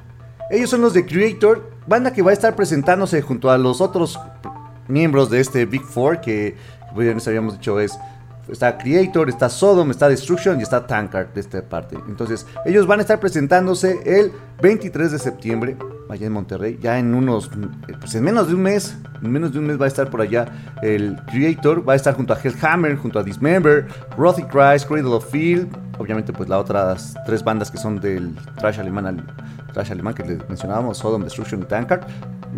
Ellos 0.51 0.71
son 0.71 0.81
los 0.81 0.95
de 0.95 1.05
Creator, 1.05 1.71
banda 1.87 2.15
que 2.15 2.23
va 2.23 2.31
a 2.31 2.33
estar 2.33 2.57
presentándose 2.57 3.21
junto 3.21 3.51
a 3.51 3.59
los 3.59 3.83
otros 3.83 4.19
miembros 4.89 5.29
de 5.29 5.41
este 5.41 5.67
Big 5.67 5.83
Four, 5.83 6.23
que 6.23 6.57
pues, 6.95 7.07
ya 7.07 7.13
les 7.13 7.29
habíamos 7.29 7.59
dicho 7.59 7.79
es 7.79 7.99
está 8.53 8.79
Creator, 8.79 9.29
está 9.29 9.49
Sodom, 9.49 9.91
está 9.91 10.09
Destruction 10.09 10.61
y 10.61 10.63
está 10.63 10.87
Tankard 10.87 11.29
de 11.35 11.41
esta 11.41 11.63
parte. 11.63 11.97
Entonces, 12.09 12.47
ellos 12.65 12.87
van 12.87 12.99
a 12.99 13.03
estar 13.03 13.19
presentándose 13.19 14.01
el 14.05 14.33
23 14.61 15.13
de 15.13 15.19
septiembre 15.19 15.77
allá 16.13 16.27
en 16.27 16.33
Monterrey. 16.33 16.79
Ya 16.81 16.99
en 16.99 17.15
unos, 17.15 17.51
pues 18.01 18.15
en 18.15 18.25
menos 18.25 18.49
de 18.49 18.55
un 18.55 18.63
mes, 18.63 18.97
en 19.23 19.31
menos 19.33 19.53
de 19.53 19.59
un 19.59 19.67
mes 19.67 19.81
va 19.81 19.87
a 19.87 19.89
estar 19.89 20.11
por 20.11 20.21
allá 20.21 20.47
el 20.83 21.17
Creator. 21.31 21.89
Va 21.89 21.95
a 21.95 21.97
estar 21.97 22.15
junto 22.15 22.33
a 22.33 22.39
Hellhammer, 22.39 22.97
junto 22.97 23.19
a 23.19 23.23
Dismember, 23.23 23.87
Rothy 24.17 24.43
Christ, 24.45 24.87
Cradle 24.87 25.15
of 25.15 25.31
Field. 25.31 25.69
Obviamente, 25.99 26.33
pues 26.33 26.49
las 26.49 26.61
otras 26.61 27.15
tres 27.27 27.43
bandas 27.43 27.71
que 27.71 27.79
son 27.79 28.01
del 28.01 28.35
trash 28.59 28.79
alemán, 28.81 29.27
trash 29.73 29.93
alemán 29.93 30.15
que 30.15 30.25
les 30.25 30.49
mencionábamos, 30.49 30.99
Sodom, 30.99 31.23
Destruction 31.23 31.63
y 31.63 31.65
Tankard. 31.65 32.03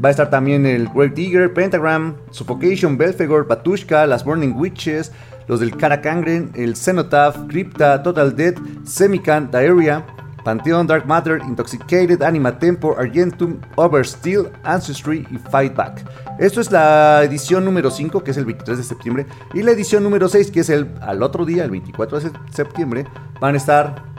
Va 0.02 0.08
a 0.08 0.10
estar 0.10 0.28
también 0.28 0.66
el 0.66 0.88
Great 0.88 1.14
Digger, 1.14 1.52
Pentagram, 1.52 2.16
Suffocation, 2.30 2.98
Belfegor, 2.98 3.46
Batushka, 3.46 4.06
Las 4.06 4.24
Burning 4.24 4.54
Witches, 4.56 5.12
los 5.46 5.60
del 5.60 5.76
Karakangren, 5.76 6.50
el 6.54 6.76
Cenotaph, 6.76 7.36
Crypta, 7.48 8.02
Total 8.02 8.34
Death, 8.34 8.58
Semican, 8.84 9.50
Diarrhea, 9.50 10.04
Pantheon, 10.44 10.86
Dark 10.86 11.06
Matter, 11.06 11.40
Intoxicated, 11.48 12.22
Anima 12.22 12.58
Tempo, 12.58 12.94
Argentum, 12.98 13.58
Oversteel, 13.76 14.50
Ancestry 14.62 15.26
y 15.30 15.38
Fightback. 15.38 16.04
Esto 16.38 16.60
es 16.60 16.70
la 16.70 17.22
edición 17.24 17.64
número 17.64 17.90
5, 17.90 18.22
que 18.22 18.30
es 18.30 18.36
el 18.36 18.44
23 18.44 18.76
de 18.78 18.84
septiembre, 18.84 19.26
y 19.54 19.62
la 19.62 19.72
edición 19.72 20.04
número 20.04 20.28
6, 20.28 20.50
que 20.50 20.60
es 20.60 20.68
el 20.68 20.88
al 21.00 21.22
otro 21.22 21.44
día, 21.44 21.64
el 21.64 21.70
24 21.70 22.20
de 22.20 22.30
septiembre, 22.52 23.06
van 23.40 23.54
a 23.54 23.56
estar 23.56 24.14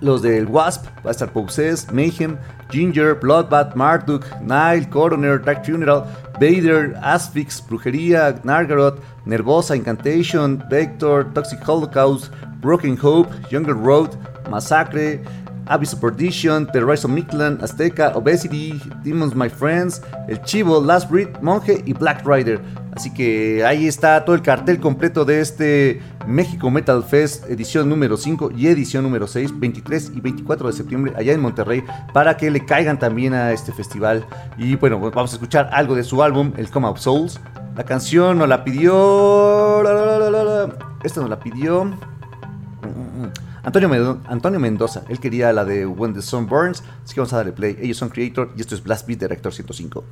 los 0.00 0.22
del 0.22 0.46
Wasp, 0.46 0.86
va 1.04 1.10
a 1.10 1.12
estar 1.12 1.30
Mayhem, 1.92 2.36
Ginger, 2.72 3.14
Bloodbath, 3.14 3.76
Marduk, 3.76 4.24
Nile, 4.42 4.86
Coroner, 4.86 5.38
Dark 5.38 5.64
Funeral, 5.64 6.08
Vader, 6.40 6.94
Asphyx, 6.94 7.60
Brujería, 7.60 8.42
Nargaroth, 8.44 9.00
Nervosa, 9.26 9.76
Incantation, 9.76 10.62
Vector, 10.68 11.24
Toxic 11.34 11.60
Holocaust, 11.60 12.30
Broken 12.60 12.96
Hope, 12.96 13.30
Younger 13.52 13.74
Road, 13.74 14.16
Massacre, 14.48 15.20
Abyss 15.66 15.94
of 15.94 16.00
Perdition, 16.00 16.66
Terrorize 16.66 17.04
of 17.06 17.12
Midland, 17.12 17.62
Azteca, 17.62 18.12
Obesity, 18.14 18.80
Demons 19.02 19.34
My 19.34 19.48
Friends, 19.48 20.02
El 20.28 20.40
Chivo, 20.42 20.80
Last 20.80 21.10
Breed, 21.10 21.28
Monje 21.40 21.82
y 21.84 21.92
Black 21.92 22.26
Rider. 22.26 22.60
Así 22.94 23.12
que 23.12 23.64
ahí 23.64 23.86
está 23.86 24.24
todo 24.24 24.36
el 24.36 24.42
cartel 24.42 24.78
completo 24.78 25.24
de 25.24 25.40
este 25.40 26.02
México 26.26 26.70
Metal 26.70 27.02
Fest 27.02 27.48
edición 27.48 27.88
número 27.88 28.16
5 28.16 28.50
y 28.54 28.66
edición 28.66 29.02
número 29.02 29.26
6, 29.26 29.58
23 29.58 30.12
y 30.14 30.20
24 30.20 30.66
de 30.66 30.72
septiembre 30.72 31.12
allá 31.16 31.32
en 31.32 31.40
Monterrey 31.40 31.82
para 32.12 32.36
que 32.36 32.50
le 32.50 32.64
caigan 32.64 32.98
también 32.98 33.32
a 33.32 33.52
este 33.52 33.72
festival. 33.72 34.26
Y 34.58 34.76
bueno, 34.76 34.98
vamos 34.98 35.32
a 35.32 35.36
escuchar 35.36 35.70
algo 35.72 35.94
de 35.94 36.04
su 36.04 36.22
álbum, 36.22 36.52
el 36.56 36.70
Come 36.70 36.88
of 36.88 36.98
Souls. 36.98 37.40
La 37.76 37.84
canción 37.84 38.36
nos 38.36 38.48
la 38.48 38.64
pidió... 38.64 39.80
Esta 41.02 41.20
nos 41.20 41.30
la 41.30 41.40
pidió... 41.40 41.90
Antonio, 43.64 44.20
Antonio 44.26 44.58
Mendoza, 44.58 45.04
él 45.08 45.20
quería 45.20 45.52
la 45.52 45.64
de 45.64 45.86
When 45.86 46.14
the 46.14 46.22
Sun 46.22 46.46
Burns, 46.46 46.82
así 47.04 47.14
que 47.14 47.20
vamos 47.20 47.32
a 47.32 47.36
darle 47.36 47.52
play. 47.52 47.76
Ellos 47.80 47.96
son 47.96 48.08
Creator 48.08 48.52
y 48.56 48.60
esto 48.60 48.74
es 48.74 48.82
Blast 48.82 49.06
Beat 49.06 49.20
Director 49.20 49.52
105. 49.52 50.04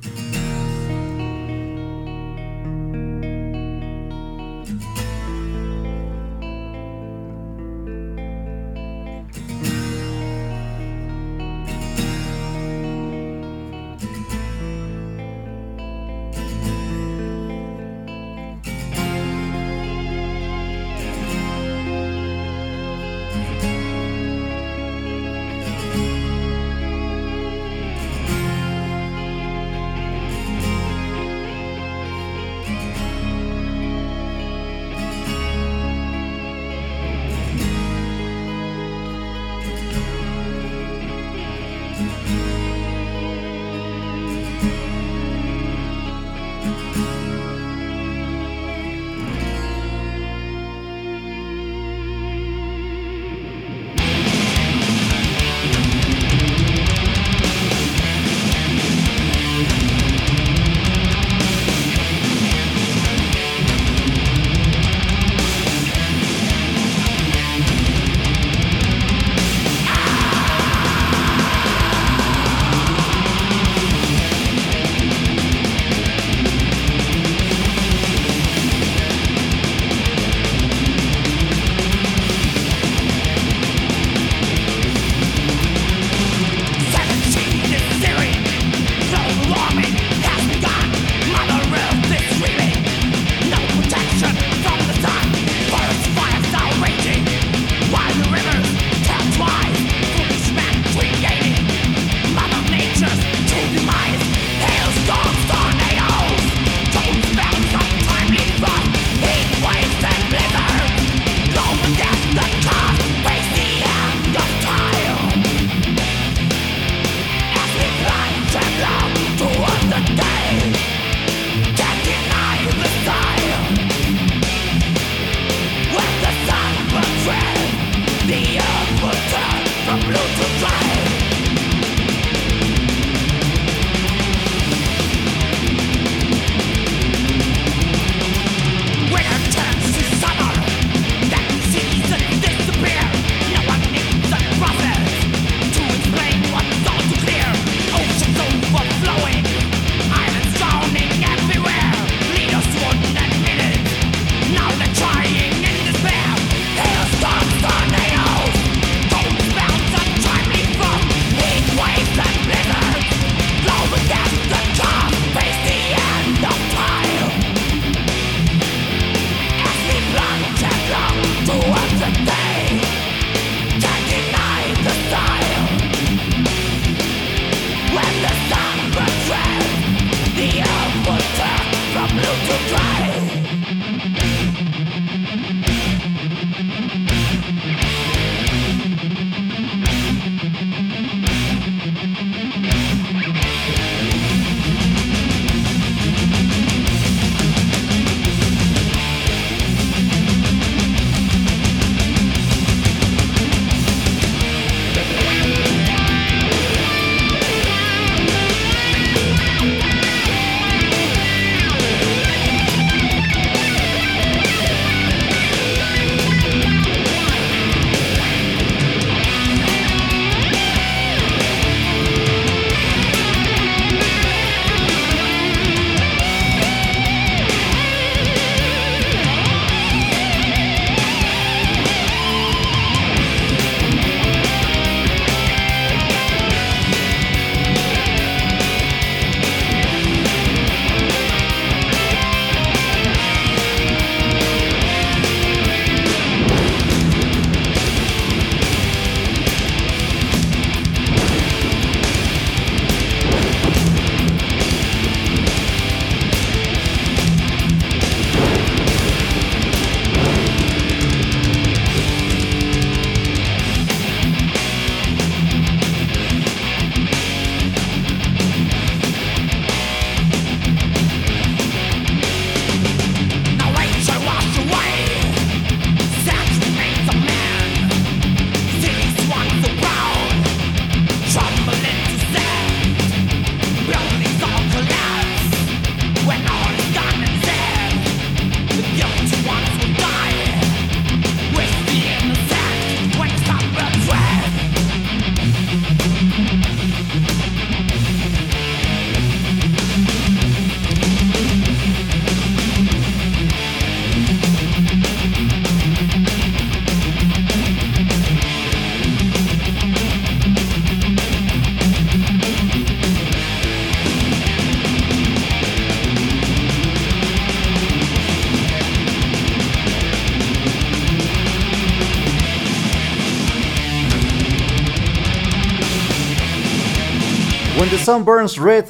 When 328.11 328.25
the 328.25 328.25
Sun 328.25 328.25
Burns 328.25 328.57
Red. 328.57 328.85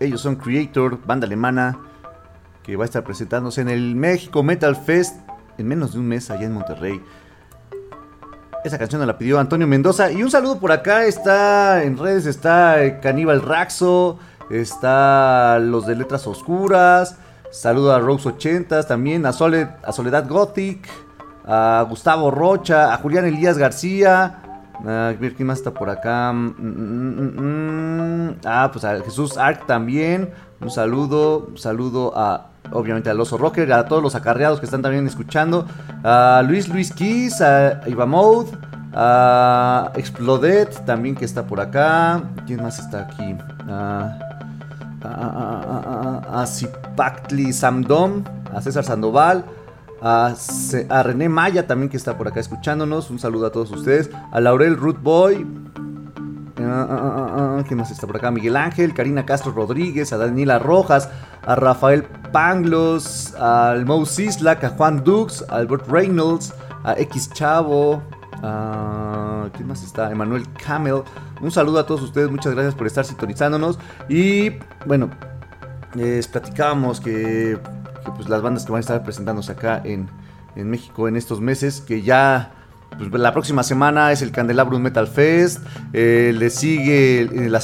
Ellos 0.00 0.20
son 0.20 0.36
Creator, 0.36 0.98
banda 1.06 1.26
alemana 1.26 1.78
que 2.62 2.76
va 2.76 2.84
a 2.84 2.86
estar 2.86 3.02
presentándose 3.02 3.62
en 3.62 3.70
el 3.70 3.94
México 3.94 4.42
Metal 4.42 4.76
Fest 4.76 5.16
en 5.56 5.66
menos 5.66 5.94
de 5.94 5.98
un 5.98 6.08
mes 6.08 6.30
allá 6.30 6.44
en 6.44 6.52
Monterrey. 6.52 7.02
Esa 8.62 8.78
canción 8.78 9.06
la 9.06 9.16
pidió 9.16 9.38
Antonio 9.38 9.66
Mendoza. 9.66 10.12
Y 10.12 10.22
un 10.22 10.30
saludo 10.30 10.58
por 10.58 10.72
acá. 10.72 11.04
Está 11.06 11.82
en 11.84 11.96
redes, 11.96 12.26
está 12.26 13.00
Caníbal 13.00 13.40
Raxo. 13.40 14.18
Está 14.50 15.58
los 15.58 15.86
de 15.86 15.96
Letras 15.96 16.26
Oscuras. 16.26 17.16
Saludo 17.50 17.94
a 17.94 17.98
Rose 17.98 18.28
80 18.28 18.86
también. 18.86 19.24
A, 19.24 19.30
a 19.30 19.92
Soledad 19.92 20.28
Gothic. 20.28 20.86
A 21.46 21.86
Gustavo 21.88 22.30
Rocha. 22.30 22.92
A 22.92 22.98
Julián 22.98 23.24
Elías 23.24 23.56
García. 23.56 24.39
A 24.86 25.14
ver 25.18 25.34
quién 25.34 25.46
más 25.48 25.58
está 25.58 25.72
por 25.72 25.90
acá. 25.90 26.32
Mm, 26.32 26.54
mm, 26.58 28.28
mm, 28.28 28.36
ah, 28.44 28.70
pues 28.72 28.84
a 28.84 29.00
Jesús 29.00 29.36
Arc 29.36 29.66
también. 29.66 30.30
Un 30.60 30.70
saludo. 30.70 31.50
Saludo 31.56 32.12
a 32.16 32.50
obviamente 32.72 33.10
al 33.10 33.20
Oso 33.20 33.36
Rocker, 33.38 33.72
a 33.72 33.86
todos 33.86 34.02
los 34.02 34.14
acarreados 34.14 34.60
que 34.60 34.66
están 34.66 34.82
también 34.82 35.06
escuchando, 35.06 35.66
a 36.04 36.42
Luis 36.46 36.68
Luis 36.68 36.92
Kiss, 36.92 37.40
a 37.40 37.80
Mode, 38.06 38.50
a 38.94 39.92
Exploded 39.96 40.68
también 40.86 41.14
que 41.14 41.24
está 41.24 41.46
por 41.46 41.60
acá. 41.60 42.22
¿Quién 42.46 42.62
más 42.62 42.78
está 42.78 43.02
aquí? 43.02 43.36
A, 43.68 44.18
a, 45.02 46.44
Samdom, 47.52 48.24
a 48.54 48.60
César 48.60 48.84
Sandoval. 48.84 49.44
A, 50.02 50.34
a, 50.88 51.02
René 51.02 51.28
Maya 51.28 51.66
también 51.66 51.90
que 51.90 51.96
está 51.96 52.16
por 52.16 52.28
acá 52.28 52.40
escuchándonos. 52.40 53.10
Un 53.10 53.18
saludo 53.18 53.46
a 53.46 53.52
todos 53.52 53.70
ustedes. 53.70 54.10
A 54.32 54.40
Laurel 54.40 54.76
Root 54.76 55.02
Boy. 55.02 55.46
¿Quién 57.66 57.78
más 57.78 57.90
está 57.90 58.06
por 58.06 58.16
acá? 58.16 58.30
Miguel 58.30 58.56
Ángel, 58.56 58.92
Karina 58.92 59.24
Castro 59.24 59.52
Rodríguez, 59.52 60.12
a 60.12 60.18
Daniela 60.18 60.58
Rojas, 60.58 61.08
a 61.46 61.54
Rafael 61.54 62.04
Panglos, 62.32 63.34
al 63.34 63.86
Mo 63.86 64.04
Sislak, 64.04 64.62
a 64.64 64.70
Juan 64.70 65.02
Dux, 65.02 65.44
a 65.48 65.56
Albert 65.56 65.88
Reynolds, 65.88 66.54
a 66.84 66.94
X 66.98 67.30
Chavo, 67.32 68.02
a... 68.42 69.48
¿quién 69.54 69.68
más 69.68 69.82
está? 69.82 70.10
Emanuel 70.10 70.44
Camel. 70.52 71.02
Un 71.40 71.50
saludo 71.50 71.78
a 71.78 71.86
todos 71.86 72.02
ustedes, 72.02 72.30
muchas 72.30 72.52
gracias 72.52 72.74
por 72.74 72.86
estar 72.86 73.04
sintonizándonos. 73.04 73.78
Y 74.08 74.50
bueno, 74.86 75.10
les 75.94 76.28
platicábamos 76.28 77.00
que, 77.00 77.58
pues, 78.16 78.28
las 78.28 78.42
bandas 78.42 78.64
que 78.64 78.72
van 78.72 78.78
a 78.78 78.80
estar 78.80 79.02
presentándose 79.02 79.52
acá 79.52 79.80
en, 79.84 80.08
en 80.56 80.70
México 80.70 81.08
en 81.08 81.16
estos 81.16 81.40
meses, 81.40 81.80
que 81.80 82.02
ya 82.02 82.52
pues, 82.96 83.10
la 83.12 83.32
próxima 83.32 83.62
semana 83.62 84.12
es 84.12 84.22
el 84.22 84.32
Candelabrum 84.32 84.82
Metal 84.82 85.06
Fest. 85.06 85.60
Eh, 85.92 86.34
le 86.36 86.50
sigue 86.50 87.22
en 87.22 87.52
la, 87.52 87.60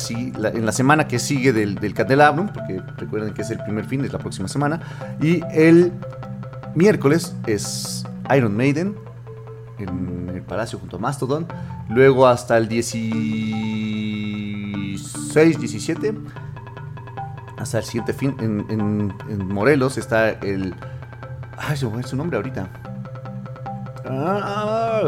en 0.50 0.66
la, 0.66 0.72
semana 0.72 1.08
que 1.08 1.18
sigue 1.18 1.52
del, 1.52 1.76
del, 1.76 1.94
Candelabrum, 1.94 2.48
porque 2.48 2.82
recuerden 2.96 3.34
que 3.34 3.42
es 3.42 3.50
el 3.50 3.58
primer 3.58 3.84
fin, 3.84 4.04
es 4.04 4.12
la 4.12 4.18
próxima 4.18 4.48
semana. 4.48 4.80
Y 5.20 5.42
el 5.52 5.92
miércoles 6.74 7.34
es 7.46 8.04
Iron 8.34 8.56
Maiden 8.56 8.96
en 9.78 10.30
el 10.34 10.42
Palacio 10.42 10.78
junto 10.78 10.96
a 10.96 11.00
Mastodon. 11.00 11.46
Luego 11.88 12.26
hasta 12.26 12.58
el 12.58 12.68
16, 12.68 15.60
17. 15.60 16.14
Hasta 17.58 17.78
el 17.78 17.84
siguiente 17.84 18.12
fin 18.12 18.36
en, 18.38 19.48
Morelos 19.48 19.98
está 19.98 20.30
el. 20.30 20.74
Ay, 21.56 21.76
su 21.76 22.16
nombre 22.16 22.36
ahorita. 22.36 22.68
Ah, 24.08 25.02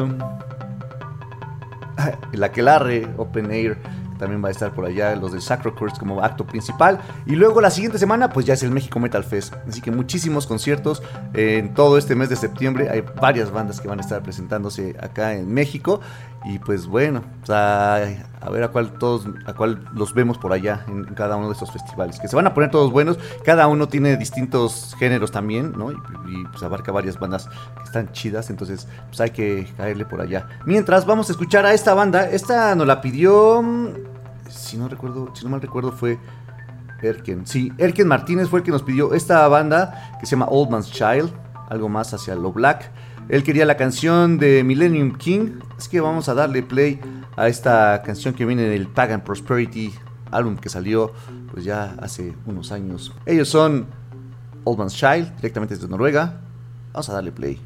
el 2.33 2.45
Aquelarre 2.45 3.09
Open 3.17 3.51
Air 3.51 3.79
también 4.19 4.45
va 4.45 4.49
a 4.49 4.51
estar 4.51 4.73
por 4.73 4.85
allá, 4.85 5.17
los 5.17 5.33
de 5.33 5.41
Sacro 5.41 5.75
como 5.99 6.23
acto 6.23 6.45
principal. 6.45 7.01
Y 7.25 7.37
luego 7.37 7.61
la 7.61 7.71
siguiente 7.71 7.99
semana, 7.99 8.31
pues 8.31 8.45
ya 8.45 8.55
es 8.55 8.63
el 8.63 8.71
México 8.71 8.99
Metal 8.99 9.25
Fest. 9.25 9.55
Así 9.67 9.81
que 9.81 9.91
muchísimos 9.91 10.47
conciertos 10.47 11.03
en 11.33 11.73
todo 11.73 11.97
este 11.97 12.15
mes 12.15 12.29
de 12.29 12.37
septiembre. 12.37 12.91
Hay 12.91 13.03
varias 13.21 13.51
bandas 13.51 13.81
que 13.81 13.89
van 13.89 13.99
a 13.99 14.03
estar 14.03 14.23
presentándose 14.23 14.97
acá 15.01 15.35
en 15.35 15.53
México. 15.53 16.01
Y 16.45 16.59
pues 16.61 16.87
bueno, 16.87 17.23
a 17.49 18.51
ver 18.51 18.63
a 18.63 18.69
cuál 18.69 18.93
todos, 18.93 19.27
a 19.47 19.55
cuál 19.55 19.85
los 19.93 20.15
vemos 20.15 20.39
por 20.39 20.53
allá 20.53 20.85
en, 20.87 21.05
cada 21.15 21.37
uno 21.37 21.49
de 21.49 21.53
estos 21.53 21.73
festivales. 21.73 22.21
Que 22.21 22.29
se 22.29 22.37
van 22.37 22.47
a 22.47 22.55
poner 22.55 22.71
todos 22.71 22.93
buenos. 22.93 23.19
Cada 23.45 23.67
uno 23.67 23.89
tiene 23.89 24.17
distintos 24.17 24.95
géneros 24.99 25.33
también, 25.33 25.73
¿no? 25.77 25.91
Y, 25.91 25.97
pues 26.51 26.63
abarca 26.63 26.93
varias 26.93 27.19
bandas 27.19 27.49
que 27.49 27.83
están 27.85 28.13
chidas. 28.13 28.51
Entonces, 28.51 28.87
pues 29.09 29.21
hay 29.21 29.31
que 29.31 29.69
caerle 29.77 30.05
por 30.05 30.21
allá. 30.21 30.49
Mientras 30.65 31.07
vamos 31.07 31.29
a 31.29 31.33
escuchar 31.33 31.67
a 31.67 31.75
esta 31.75 31.95
banda. 31.95 32.29
Esta 32.31 32.75
nos 32.75 32.87
la 32.87 33.01
pidió. 33.01 33.63
Si 34.49 34.77
no 34.77 34.89
recuerdo, 34.89 35.35
si 35.35 35.45
no 35.45 35.51
mal 35.51 35.61
recuerdo, 35.61 35.93
fue 35.93 36.19
Erken. 37.03 37.47
Sí, 37.47 37.73
Erken 37.79 38.07
Martínez 38.07 38.49
fue 38.49 38.61
el 38.61 38.65
que 38.65 38.71
nos 38.71 38.83
pidió 38.83 39.13
esta 39.13 39.47
banda 39.49 40.17
que 40.21 40.27
se 40.27 40.37
llama 40.37 40.47
Old 40.49 40.71
Man's 40.71 40.91
Child. 40.91 41.33
Algo 41.69 41.89
más 41.89 42.15
hacia 42.15 42.35
lo 42.37 42.53
black. 42.53 42.91
Él 43.29 43.43
quería 43.43 43.65
la 43.65 43.77
canción 43.77 44.39
de 44.39 44.65
Millennium 44.65 45.17
King. 45.17 45.61
Es 45.77 45.89
que 45.89 46.01
vamos 46.01 46.29
a 46.29 46.35
darle 46.35 46.63
play 46.63 47.01
a 47.37 47.49
esta 47.49 48.03
canción 48.05 48.35
que 48.35 48.45
viene 48.47 48.63
del 48.63 48.89
Pagan 48.89 49.23
Prosperity 49.23 49.93
álbum 50.31 50.57
que 50.57 50.69
salió 50.69 51.13
pues 51.51 51.65
ya 51.65 51.97
hace 52.01 52.35
unos 52.47 52.73
años. 52.73 53.15
Ellos 53.27 53.49
son 53.49 53.87
Old 54.65 54.79
Man's 54.79 54.95
Child, 54.95 55.37
directamente 55.37 55.75
desde 55.75 55.89
Noruega. 55.89 56.41
Vamos 56.93 57.09
a 57.09 57.15
darle 57.15 57.33
play. 57.33 57.61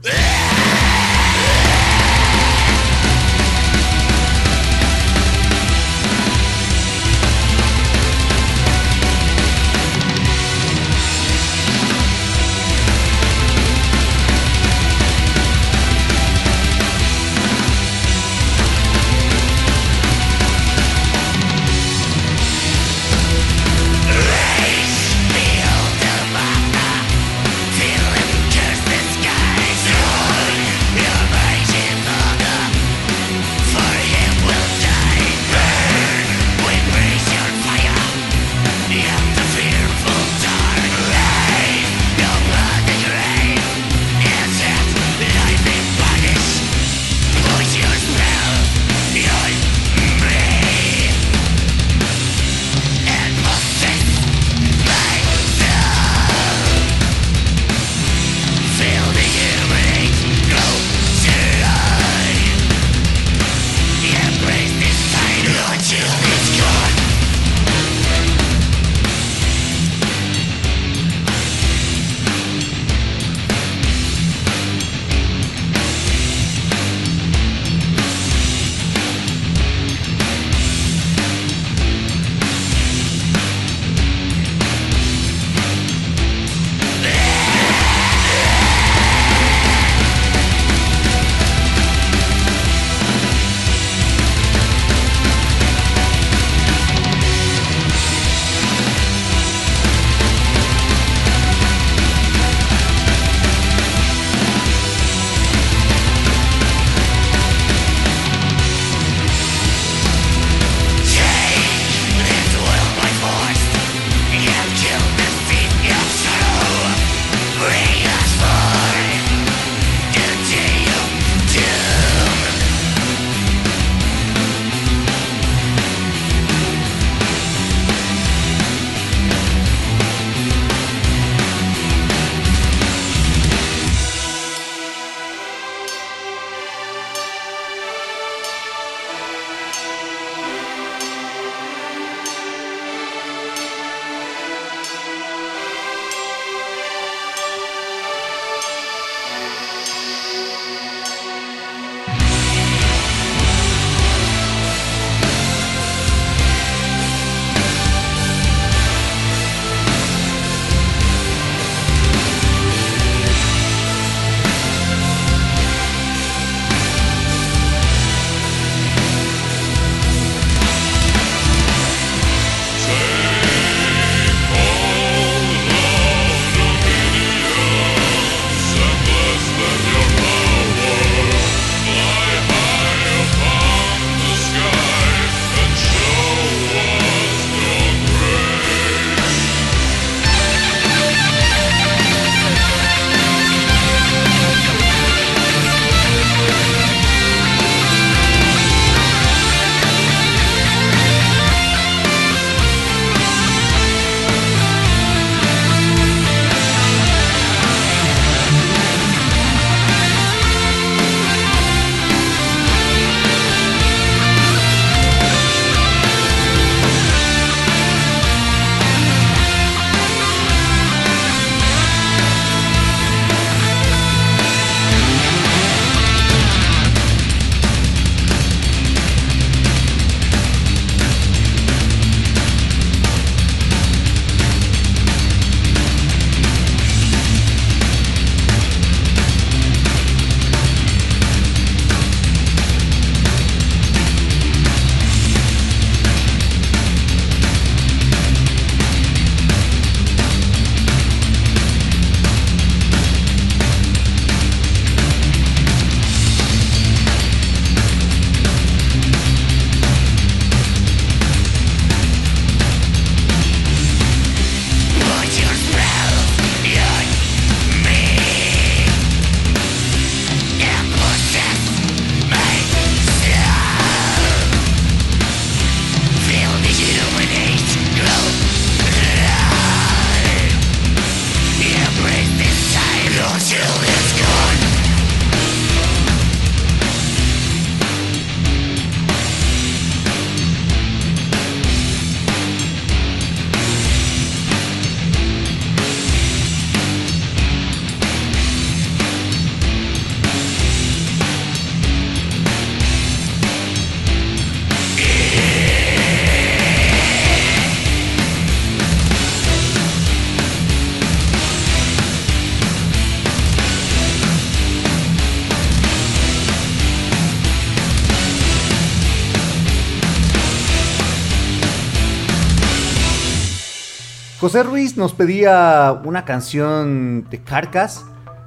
José 324.53 324.65
Ruiz 324.65 324.99
nos 324.99 325.15
pedía 325.15 325.99
una 326.05 326.27
canción 326.27 327.27
de 327.31 327.41
Carcas. 327.41 328.05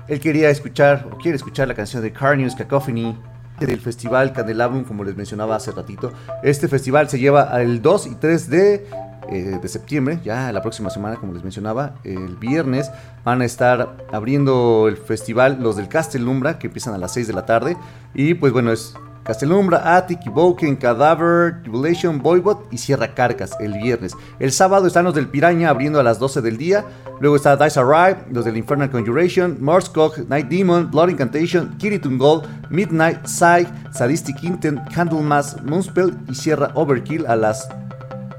Él 0.07 0.19
quería 0.19 0.51
escuchar, 0.51 1.09
o 1.11 1.17
quiere 1.17 1.35
escuchar 1.35 1.67
la 1.67 1.73
canción 1.73 2.03
de 2.03 2.13
Carnius 2.13 2.53
Cacophony 2.53 3.17
del 3.59 3.81
Festival 3.81 4.31
Candelabrum, 4.31 4.83
como 4.83 5.03
les 5.03 5.17
mencionaba 5.17 5.55
hace 5.55 5.71
ratito. 5.71 6.13
Este 6.43 6.67
festival 6.67 7.09
se 7.09 7.17
lleva 7.17 7.59
el 7.59 7.81
2 7.81 8.05
y 8.05 8.15
3 8.17 8.49
de, 8.51 8.87
eh, 9.31 9.59
de 9.59 9.67
septiembre, 9.67 10.19
ya 10.23 10.51
la 10.51 10.61
próxima 10.61 10.91
semana, 10.91 11.15
como 11.15 11.33
les 11.33 11.41
mencionaba. 11.41 11.95
El 12.03 12.35
viernes 12.35 12.91
van 13.23 13.41
a 13.41 13.45
estar 13.45 13.97
abriendo 14.13 14.87
el 14.87 14.97
festival 14.97 15.57
los 15.59 15.75
del 15.75 15.87
Castelumbra, 15.87 16.59
que 16.59 16.67
empiezan 16.67 16.93
a 16.93 16.99
las 16.99 17.13
6 17.13 17.25
de 17.25 17.33
la 17.33 17.47
tarde. 17.47 17.77
Y 18.13 18.35
pues 18.35 18.53
bueno, 18.53 18.71
es 18.71 18.93
Castelumbra, 19.25 19.97
Attic, 19.97 20.27
Evoken, 20.27 20.75
Cadaver, 20.75 21.63
Tribulation, 21.63 22.21
Voivod 22.21 22.57
y 22.69 22.77
Sierra 22.77 23.15
Carcas 23.15 23.57
el 23.59 23.73
viernes. 23.73 24.13
El 24.37 24.51
sábado 24.51 24.85
están 24.85 25.03
los 25.03 25.15
del 25.15 25.27
Piraña 25.27 25.69
abriendo 25.69 25.99
a 25.99 26.03
las 26.03 26.19
12 26.19 26.41
del 26.41 26.57
día. 26.57 26.85
Luego 27.19 27.35
está 27.35 27.57
Dice 27.57 27.79
Arrive, 27.79 28.23
los 28.29 28.45
del 28.45 28.55
Infernal 28.55 28.91
Conjuration, 28.91 29.57
Morskog, 29.59 30.29
Night 30.29 30.47
Demon, 30.47 30.91
Blood 30.91 31.09
Incantation, 31.09 31.75
Kiritun 31.79 32.19
Gold, 32.19 32.45
Midnight, 32.69 33.25
Psy, 33.25 33.65
Sadistic 33.91 34.43
Intent, 34.43 34.79
Candlemas, 34.93 35.59
Moonspell 35.63 36.15
y 36.29 36.35
Sierra 36.35 36.71
Overkill 36.75 37.25
a 37.25 37.35
las 37.35 37.67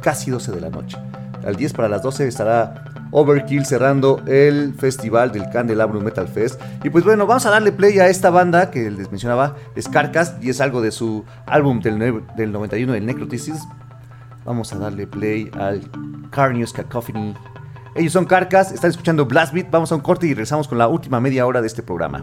casi 0.03 0.31
12 0.31 0.53
de 0.53 0.61
la 0.61 0.71
noche. 0.71 0.97
Al 1.45 1.57
10 1.57 1.73
para 1.73 1.89
las 1.89 2.03
12 2.03 2.29
estará 2.29 2.85
Overkill 3.11 3.65
cerrando 3.65 4.23
el 4.27 4.74
festival 4.74 5.33
del 5.33 5.49
Candelabrum 5.51 6.03
Metal 6.03 6.28
Fest. 6.28 6.61
Y 6.85 6.91
pues 6.91 7.05
bueno, 7.05 7.27
vamos 7.27 7.47
a 7.47 7.51
darle 7.51 7.73
play 7.73 7.99
a 7.99 8.09
esta 8.09 8.31
banda 8.31 8.70
que 8.70 8.91
les 8.91 9.11
mencionaba, 9.11 9.57
es 9.74 9.89
Carcass, 9.89 10.35
y 10.41 10.51
es 10.51 10.61
algo 10.61 10.81
de 10.81 10.91
su 10.91 11.24
álbum 11.47 11.81
del, 11.81 12.23
del 12.37 12.53
91, 12.53 12.95
el 12.95 13.07
Necroticis. 13.07 13.62
Vamos 14.45 14.73
a 14.73 14.78
darle 14.78 15.07
play 15.07 15.51
al 15.59 15.83
Carnius 16.31 16.73
Cacophony. 16.73 17.35
Ellos 17.95 18.12
son 18.12 18.27
Carcass, 18.27 18.73
están 18.73 18.91
escuchando 18.91 19.27
Blast 19.27 19.53
Beat. 19.55 19.70
Vamos 19.70 19.91
a 19.91 19.95
un 19.95 20.03
corte 20.03 20.27
y 20.27 20.31
regresamos 20.31 20.69
con 20.69 20.78
la 20.78 20.87
última 20.87 21.20
media 21.20 21.47
hora 21.47 21.61
de 21.61 21.66
este 21.66 21.83
programa. 21.83 22.23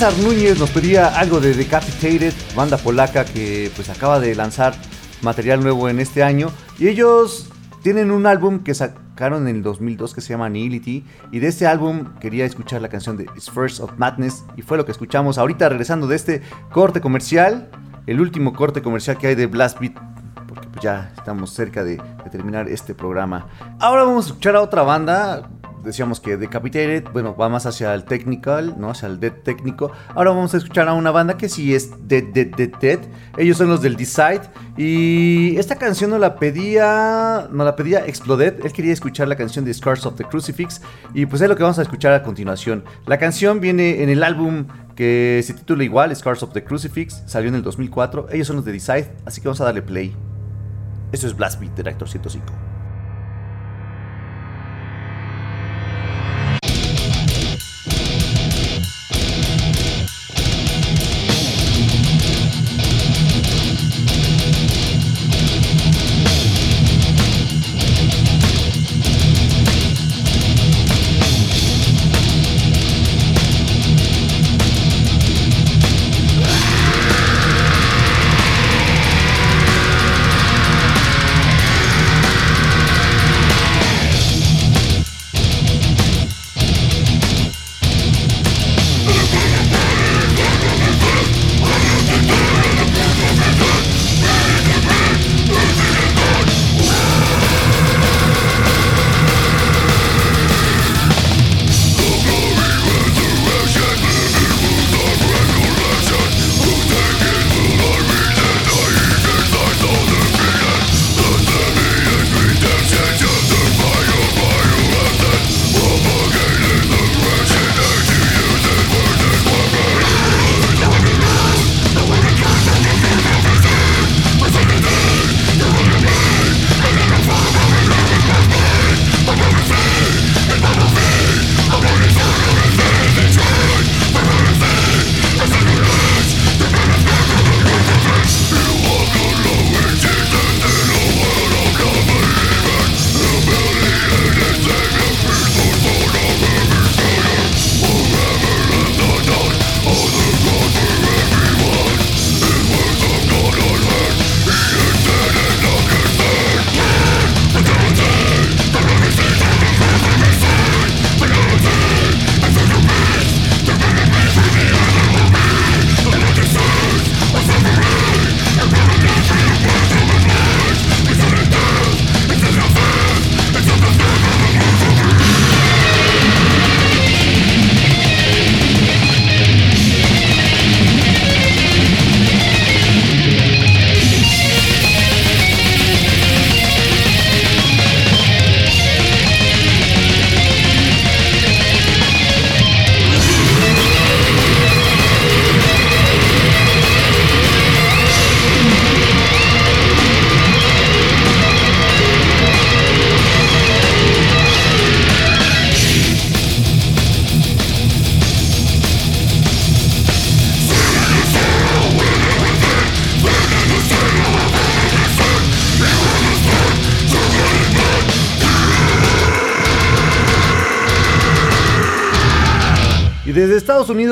César 0.00 0.18
Núñez 0.24 0.58
nos 0.58 0.70
pedía 0.70 1.08
algo 1.08 1.40
de 1.40 1.52
Decapitated, 1.52 2.32
banda 2.56 2.78
polaca 2.78 3.26
que 3.26 3.70
pues 3.76 3.90
acaba 3.90 4.18
de 4.18 4.34
lanzar 4.34 4.72
material 5.20 5.60
nuevo 5.60 5.90
en 5.90 6.00
este 6.00 6.22
año. 6.22 6.50
Y 6.78 6.88
ellos 6.88 7.50
tienen 7.82 8.10
un 8.10 8.24
álbum 8.24 8.60
que 8.60 8.72
sacaron 8.72 9.46
en 9.46 9.56
el 9.56 9.62
2002 9.62 10.14
que 10.14 10.22
se 10.22 10.30
llama 10.30 10.48
Nihility. 10.48 11.04
Y 11.32 11.38
de 11.40 11.48
este 11.48 11.66
álbum 11.66 12.14
quería 12.18 12.46
escuchar 12.46 12.80
la 12.80 12.88
canción 12.88 13.18
de 13.18 13.24
It's 13.36 13.50
First 13.50 13.80
of 13.80 13.92
Madness. 13.98 14.42
Y 14.56 14.62
fue 14.62 14.78
lo 14.78 14.86
que 14.86 14.92
escuchamos 14.92 15.36
ahorita 15.36 15.68
regresando 15.68 16.06
de 16.06 16.16
este 16.16 16.40
corte 16.72 17.02
comercial, 17.02 17.68
el 18.06 18.22
último 18.22 18.54
corte 18.54 18.80
comercial 18.80 19.18
que 19.18 19.26
hay 19.26 19.34
de 19.34 19.48
Blast 19.48 19.80
Beat 19.80 19.98
porque 20.48 20.66
pues 20.68 20.82
ya 20.82 21.12
estamos 21.14 21.50
cerca 21.50 21.84
de, 21.84 21.98
de 21.98 22.30
terminar 22.32 22.70
este 22.70 22.94
programa. 22.94 23.48
Ahora 23.78 24.04
vamos 24.04 24.24
a 24.24 24.28
escuchar 24.28 24.56
a 24.56 24.62
otra 24.62 24.80
banda 24.80 25.50
decíamos 25.82 26.20
que 26.20 26.36
Decapitated, 26.36 27.04
bueno, 27.12 27.34
va 27.36 27.48
más 27.48 27.66
hacia 27.66 27.94
el 27.94 28.04
technical, 28.04 28.74
¿no? 28.78 28.90
Hacia 28.90 29.08
el 29.08 29.20
dead 29.20 29.32
técnico. 29.44 29.92
Ahora 30.14 30.30
vamos 30.30 30.54
a 30.54 30.56
escuchar 30.56 30.88
a 30.88 30.92
una 30.92 31.10
banda 31.10 31.36
que 31.36 31.48
sí 31.48 31.74
es 31.74 31.90
Dead, 32.08 32.24
Dead, 32.32 32.48
Dead, 32.56 32.70
Dead. 32.80 32.98
Ellos 33.36 33.56
son 33.56 33.68
los 33.68 33.82
del 33.82 33.96
Decide. 33.96 34.42
Y 34.76 35.56
esta 35.58 35.76
canción 35.76 36.10
no 36.10 36.18
la 36.18 36.36
pedía, 36.36 37.48
no 37.50 37.64
la 37.64 37.76
pedía 37.76 38.06
Exploded. 38.06 38.64
Él 38.64 38.72
quería 38.72 38.92
escuchar 38.92 39.28
la 39.28 39.36
canción 39.36 39.64
de 39.64 39.74
Scars 39.74 40.06
of 40.06 40.16
the 40.16 40.24
Crucifix. 40.24 40.80
Y 41.14 41.26
pues 41.26 41.42
es 41.42 41.48
lo 41.48 41.56
que 41.56 41.62
vamos 41.62 41.78
a 41.78 41.82
escuchar 41.82 42.12
a 42.12 42.22
continuación. 42.22 42.84
La 43.06 43.18
canción 43.18 43.60
viene 43.60 44.02
en 44.02 44.08
el 44.08 44.22
álbum 44.22 44.66
que 44.94 45.42
se 45.44 45.54
titula 45.54 45.84
igual, 45.84 46.14
Scars 46.14 46.42
of 46.42 46.52
the 46.52 46.64
Crucifix. 46.64 47.22
Salió 47.26 47.48
en 47.48 47.56
el 47.56 47.62
2004. 47.62 48.28
Ellos 48.30 48.46
son 48.46 48.56
los 48.56 48.64
de 48.64 48.72
Decide, 48.72 49.12
así 49.24 49.40
que 49.40 49.48
vamos 49.48 49.60
a 49.60 49.64
darle 49.64 49.82
play. 49.82 50.14
Eso 51.12 51.26
es 51.26 51.36
Blast 51.36 51.60
Beat, 51.60 51.74
Director 51.74 52.08
105. 52.08 52.69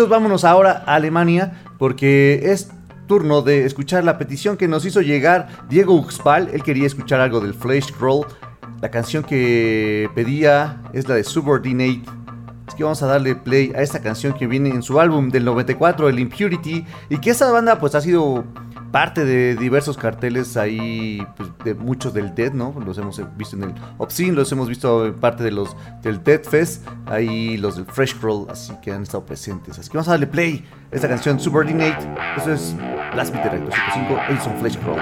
Vámonos 0.07 0.45
ahora 0.45 0.85
a 0.87 0.95
Alemania, 0.95 1.63
porque 1.79 2.53
es 2.53 2.71
turno 3.07 3.43
de 3.43 3.65
escuchar 3.65 4.05
la 4.05 4.19
petición 4.19 4.57
que 4.57 4.69
nos 4.69 4.85
hizo 4.85 5.01
llegar 5.01 5.49
Diego 5.69 5.95
Uxpal. 5.95 6.51
Él 6.53 6.63
quería 6.63 6.87
escuchar 6.87 7.21
algo 7.21 7.41
del 7.41 7.55
Flash 7.55 7.91
Crawl. 7.91 8.27
La 8.81 8.91
canción 8.91 9.25
que 9.25 10.09
pedía 10.15 10.81
es 10.93 11.09
la 11.09 11.17
de 11.17 11.25
Subordinate. 11.25 12.03
Es 12.69 12.75
que 12.75 12.85
vamos 12.85 13.03
a 13.03 13.07
darle 13.07 13.35
play 13.35 13.73
a 13.75 13.81
esta 13.81 14.01
canción 14.01 14.35
que 14.35 14.47
viene 14.47 14.69
en 14.69 14.83
su 14.83 15.01
álbum 15.01 15.31
del 15.31 15.45
94, 15.45 16.09
el 16.09 16.19
Impurity, 16.19 16.85
y 17.09 17.19
que 17.19 17.31
esa 17.31 17.51
banda 17.51 17.81
pues 17.81 17.95
ha 17.95 18.01
sido 18.01 18.45
parte 18.91 19.25
de 19.25 19.55
diversos 19.57 19.97
carteles 19.97 20.57
ahí, 20.57 21.27
pues, 21.37 21.51
de 21.65 21.75
muchos 21.75 22.15
del 22.15 22.35
Dead, 22.35 22.53
¿no? 22.53 22.75
Los 22.85 22.99
hemos 22.99 23.21
visto 23.37 23.57
en 23.57 23.65
el 23.65 23.75
Obscene, 23.99 24.33
los 24.33 24.51
hemos 24.53 24.69
visto 24.69 25.07
en 25.07 25.15
parte 25.15 25.43
de 25.43 25.51
los 25.51 25.77
del 26.03 26.23
Dead 26.23 26.43
Fest, 26.43 26.87
ahí 27.07 27.57
los 27.57 27.77
del 27.77 27.87
Fresh 27.87 28.19
Crawl, 28.19 28.47
así 28.51 28.73
que 28.83 28.93
han 28.93 29.03
estado 29.03 29.25
presentes. 29.25 29.79
Así 29.79 29.91
que 29.91 29.97
vamos 29.97 30.09
a 30.09 30.13
darle 30.13 30.27
play 30.27 30.65
a 30.93 30.97
esta 30.97 31.09
canción 31.09 31.39
Subordinate. 31.39 31.99
Eso 32.37 32.53
es 32.53 32.75
Last 33.15 33.33
Beat 33.35 33.53
Recto 33.53 33.71
105, 33.71 34.21
Edison 34.31 34.57
Fresh 34.59 34.79
Crawl. 34.79 35.01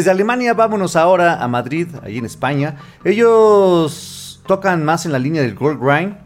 Desde 0.00 0.12
Alemania 0.12 0.54
vámonos 0.54 0.96
ahora 0.96 1.44
a 1.44 1.46
Madrid, 1.46 1.86
ahí 2.02 2.16
en 2.16 2.24
España. 2.24 2.76
Ellos 3.04 4.40
tocan 4.46 4.82
más 4.82 5.04
en 5.04 5.12
la 5.12 5.18
línea 5.18 5.42
del 5.42 5.54
Gold 5.54 5.78
Grind. 5.78 6.16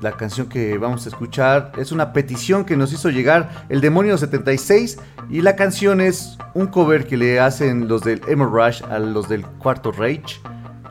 La 0.00 0.12
canción 0.12 0.48
que 0.48 0.78
vamos 0.78 1.04
a 1.04 1.08
escuchar 1.08 1.72
es 1.78 1.90
una 1.90 2.12
petición 2.12 2.64
que 2.64 2.76
nos 2.76 2.92
hizo 2.92 3.10
llegar 3.10 3.66
el 3.68 3.80
Demonio 3.80 4.16
76 4.16 5.00
y 5.28 5.40
la 5.40 5.56
canción 5.56 6.00
es 6.00 6.38
un 6.54 6.68
cover 6.68 7.08
que 7.08 7.16
le 7.16 7.40
hacen 7.40 7.88
los 7.88 8.02
del 8.02 8.20
Emo 8.28 8.46
Rush 8.46 8.84
a 8.88 9.00
los 9.00 9.28
del 9.28 9.44
Cuarto 9.44 9.90
Rage. 9.90 10.40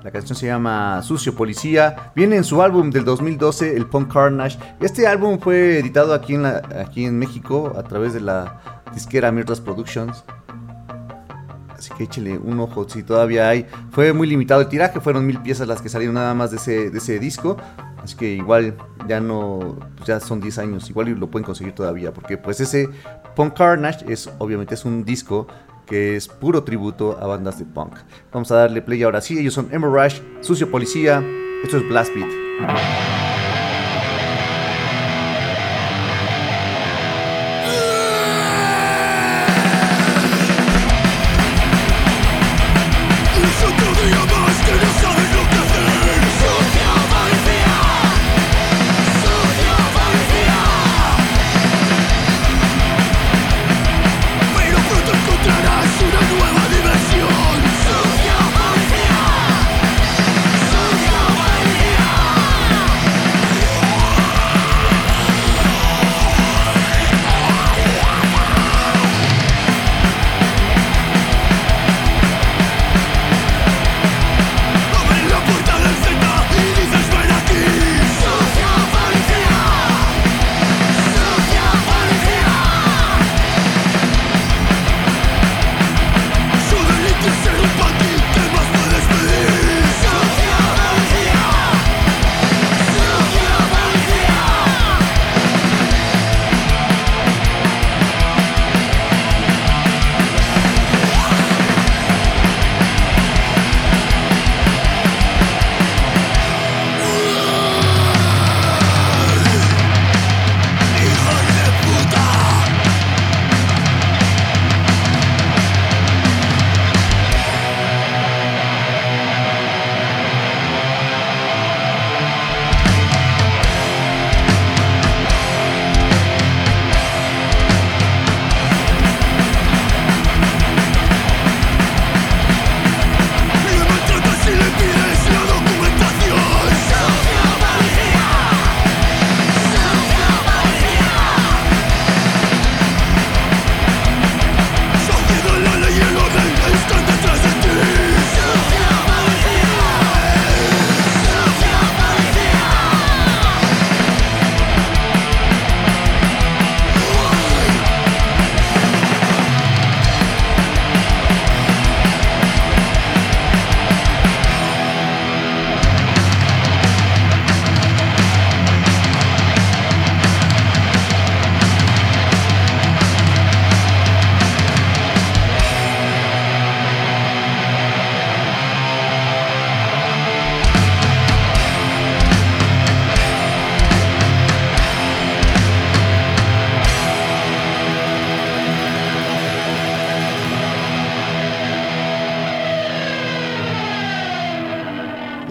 La 0.03 0.11
canción 0.11 0.35
se 0.35 0.47
llama 0.47 1.01
Sucio 1.01 1.33
Policía. 1.33 2.11
Viene 2.13 2.35
en 2.35 2.43
su 2.43 2.61
álbum 2.61 2.91
del 2.91 3.05
2012, 3.05 3.73
el 3.73 3.85
Punk 3.85 4.11
Carnage. 4.11 4.59
Este 4.81 5.07
álbum 5.07 5.39
fue 5.39 5.79
editado 5.79 6.13
aquí 6.13 6.35
en, 6.35 6.45
aquí 6.45 7.05
en 7.05 7.17
México 7.17 7.73
a 7.77 7.83
través 7.83 8.13
de 8.13 8.19
la 8.19 8.83
disquera 8.93 9.31
Mirtas 9.31 9.61
Productions. 9.61 10.25
Así 11.77 11.91
que 11.95 12.05
échele 12.05 12.37
un 12.37 12.59
ojo 12.59 12.87
si 12.89 13.03
todavía 13.03 13.49
hay. 13.49 13.65
Fue 13.91 14.13
muy 14.13 14.27
limitado 14.27 14.61
el 14.61 14.67
tiraje, 14.67 14.99
fueron 14.99 15.25
mil 15.25 15.41
piezas 15.41 15.67
las 15.67 15.81
que 15.81 15.89
salieron 15.89 16.15
nada 16.15 16.33
más 16.33 16.51
de 16.51 16.57
ese, 16.57 17.19
disco. 17.19 17.57
Así 18.03 18.15
que 18.15 18.33
igual 18.33 18.75
ya 19.07 19.19
no, 19.19 19.77
ya 20.05 20.19
son 20.19 20.39
10 20.39 20.57
años, 20.59 20.89
igual 20.89 21.09
lo 21.09 21.29
pueden 21.29 21.45
conseguir 21.45 21.73
todavía. 21.73 22.13
Porque 22.13 22.37
pues 22.37 22.59
ese 22.59 22.89
Punk 23.35 23.55
Carnage 23.55 24.11
es 24.11 24.29
obviamente 24.39 24.73
es 24.75 24.85
un 24.85 25.05
disco 25.05 25.47
que 25.85 26.15
es 26.15 26.27
puro 26.27 26.63
tributo 26.63 27.17
a 27.19 27.27
bandas 27.27 27.59
de 27.59 27.65
punk. 27.65 27.95
Vamos 28.31 28.51
a 28.51 28.55
darle 28.55 28.81
play 28.81 29.01
ahora 29.03 29.21
sí, 29.21 29.39
ellos 29.39 29.53
son 29.53 29.69
Emer 29.71 29.89
Rush, 29.89 30.19
Sucio 30.41 30.69
Policía, 30.69 31.23
esto 31.63 31.77
es 31.77 31.87
Blast 31.87 32.13
Beat. 32.13 33.26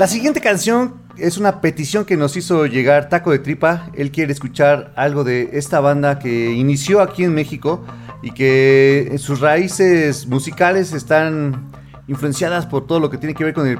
La 0.07 0.13
siguiente 0.13 0.41
canción 0.41 1.03
es 1.19 1.37
una 1.37 1.61
petición 1.61 2.05
que 2.05 2.17
nos 2.17 2.37
hizo 2.37 2.67
llegar 2.67 3.09
Taco 3.09 3.33
de 3.33 3.41
Tripa. 3.41 3.91
Él 3.93 4.13
quiere 4.13 4.33
escuchar 4.33 4.93
algo 4.95 5.25
de 5.25 5.51
esta 5.55 5.81
banda 5.81 6.21
que 6.21 6.53
inició 6.53 7.01
aquí 7.01 7.25
en 7.25 7.35
México 7.35 7.85
y 8.23 8.31
que 8.31 9.17
sus 9.19 9.41
raíces 9.41 10.29
musicales 10.29 10.93
están 10.93 11.73
influenciadas 12.09 12.67
por 12.67 12.87
todo 12.87 13.01
lo 13.01 13.11
que 13.11 13.19
tiene 13.19 13.35
que 13.35 13.45
ver 13.45 13.55
con, 13.55 13.67
el 13.67 13.79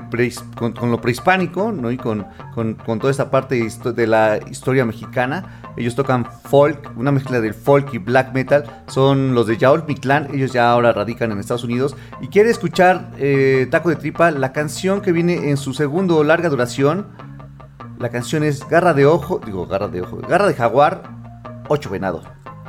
con, 0.57 0.91
lo 0.91 1.01
prehispánico 1.01 1.71
¿no? 1.71 1.91
y 1.91 1.97
con, 1.97 2.27
con, 2.55 2.99
toda 2.99 3.11
esta 3.11 3.31
parte 3.31 3.57
de 3.57 4.07
la 4.07 4.39
historia 4.51 4.85
mexicana. 4.85 5.61
Ellos 5.77 5.95
tocan 5.95 6.27
folk, 6.49 6.93
una 6.97 7.13
mezcla 7.13 7.41
del 7.41 7.55
folk 7.55 7.95
y 7.95 7.99
black 7.99 8.35
metal. 8.35 8.65
Son 8.89 9.35
los 9.35 9.47
de 9.47 9.57
Yaol 9.57 9.85
Mictlán, 9.87 10.29
ellos 10.33 10.53
ya 10.53 10.71
ahora 10.71 10.93
radican 10.93 11.31
en 11.31 11.39
Estados 11.39 11.65
Unidos. 11.65 11.97
Y 12.21 12.29
quiere 12.29 12.51
escuchar 12.51 13.13
eh, 13.19 13.69
Taco 13.71 13.91
de 13.91 13.97
Tripa, 13.97 14.31
la 14.31 14.53
canción 14.53 15.01
que 15.01 15.13
viene 15.13 15.51
en 15.51 15.57
su 15.57 15.73
segundo 15.73 16.25
larga 16.25 16.49
duración. 16.49 17.07
La 17.99 18.11
canción 18.11 18.43
es 18.43 18.69
Garra 18.69 18.93
de 18.93 19.07
Ojo, 19.07 19.41
digo 19.45 19.67
Garra 19.67 19.89
de 19.89 20.03
Ojo, 20.03 20.19
Garra 20.19 20.49
de 20.49 20.55
Jaguar, 20.55 21.03
Ocho 21.69 21.91
Venado. 21.91 22.23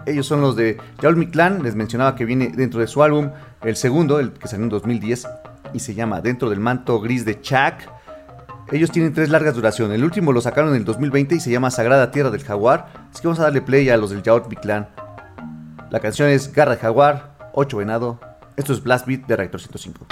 Ellos 0.05 0.25
son 0.25 0.39
los 0.39 0.55
de 0.55 0.77
Yaol 1.01 1.17
Mictlán, 1.17 1.63
les 1.63 1.75
mencionaba 1.75 2.15
que 2.15 2.23
viene 2.23 2.49
dentro 2.55 2.79
de 2.79 2.87
su 2.87 3.03
álbum, 3.03 3.31
el 3.61 3.75
segundo, 3.75 4.19
el 4.19 4.31
que 4.31 4.47
salió 4.47 4.63
en 4.63 4.69
2010, 4.69 5.27
y 5.73 5.79
se 5.79 5.93
llama 5.93 6.21
Dentro 6.21 6.49
del 6.49 6.59
manto 6.59 6.99
gris 6.99 7.25
de 7.25 7.41
Chuck. 7.41 7.75
Ellos 8.71 8.91
tienen 8.91 9.13
tres 9.13 9.29
largas 9.29 9.55
duraciones. 9.55 9.95
El 9.95 10.03
último 10.03 10.33
lo 10.33 10.41
sacaron 10.41 10.71
en 10.71 10.77
el 10.77 10.85
2020 10.85 11.35
y 11.35 11.39
se 11.39 11.51
llama 11.51 11.71
Sagrada 11.71 12.11
Tierra 12.11 12.29
del 12.29 12.43
Jaguar. 12.43 12.87
Así 13.11 13.21
que 13.21 13.27
vamos 13.27 13.39
a 13.39 13.43
darle 13.43 13.61
play 13.61 13.89
a 13.89 13.97
los 13.97 14.09
del 14.09 14.23
Yaot 14.23 14.53
Clan. 14.59 14.89
La 15.89 15.99
canción 15.99 16.29
es 16.29 16.51
Garra 16.51 16.71
de 16.71 16.77
Jaguar, 16.77 17.37
8 17.53 17.77
Venado. 17.77 18.19
Esto 18.57 18.73
es 18.73 18.83
Blast 18.83 19.07
Beat 19.07 19.25
de 19.25 19.35
Reactor 19.37 19.61
105. 19.61 20.07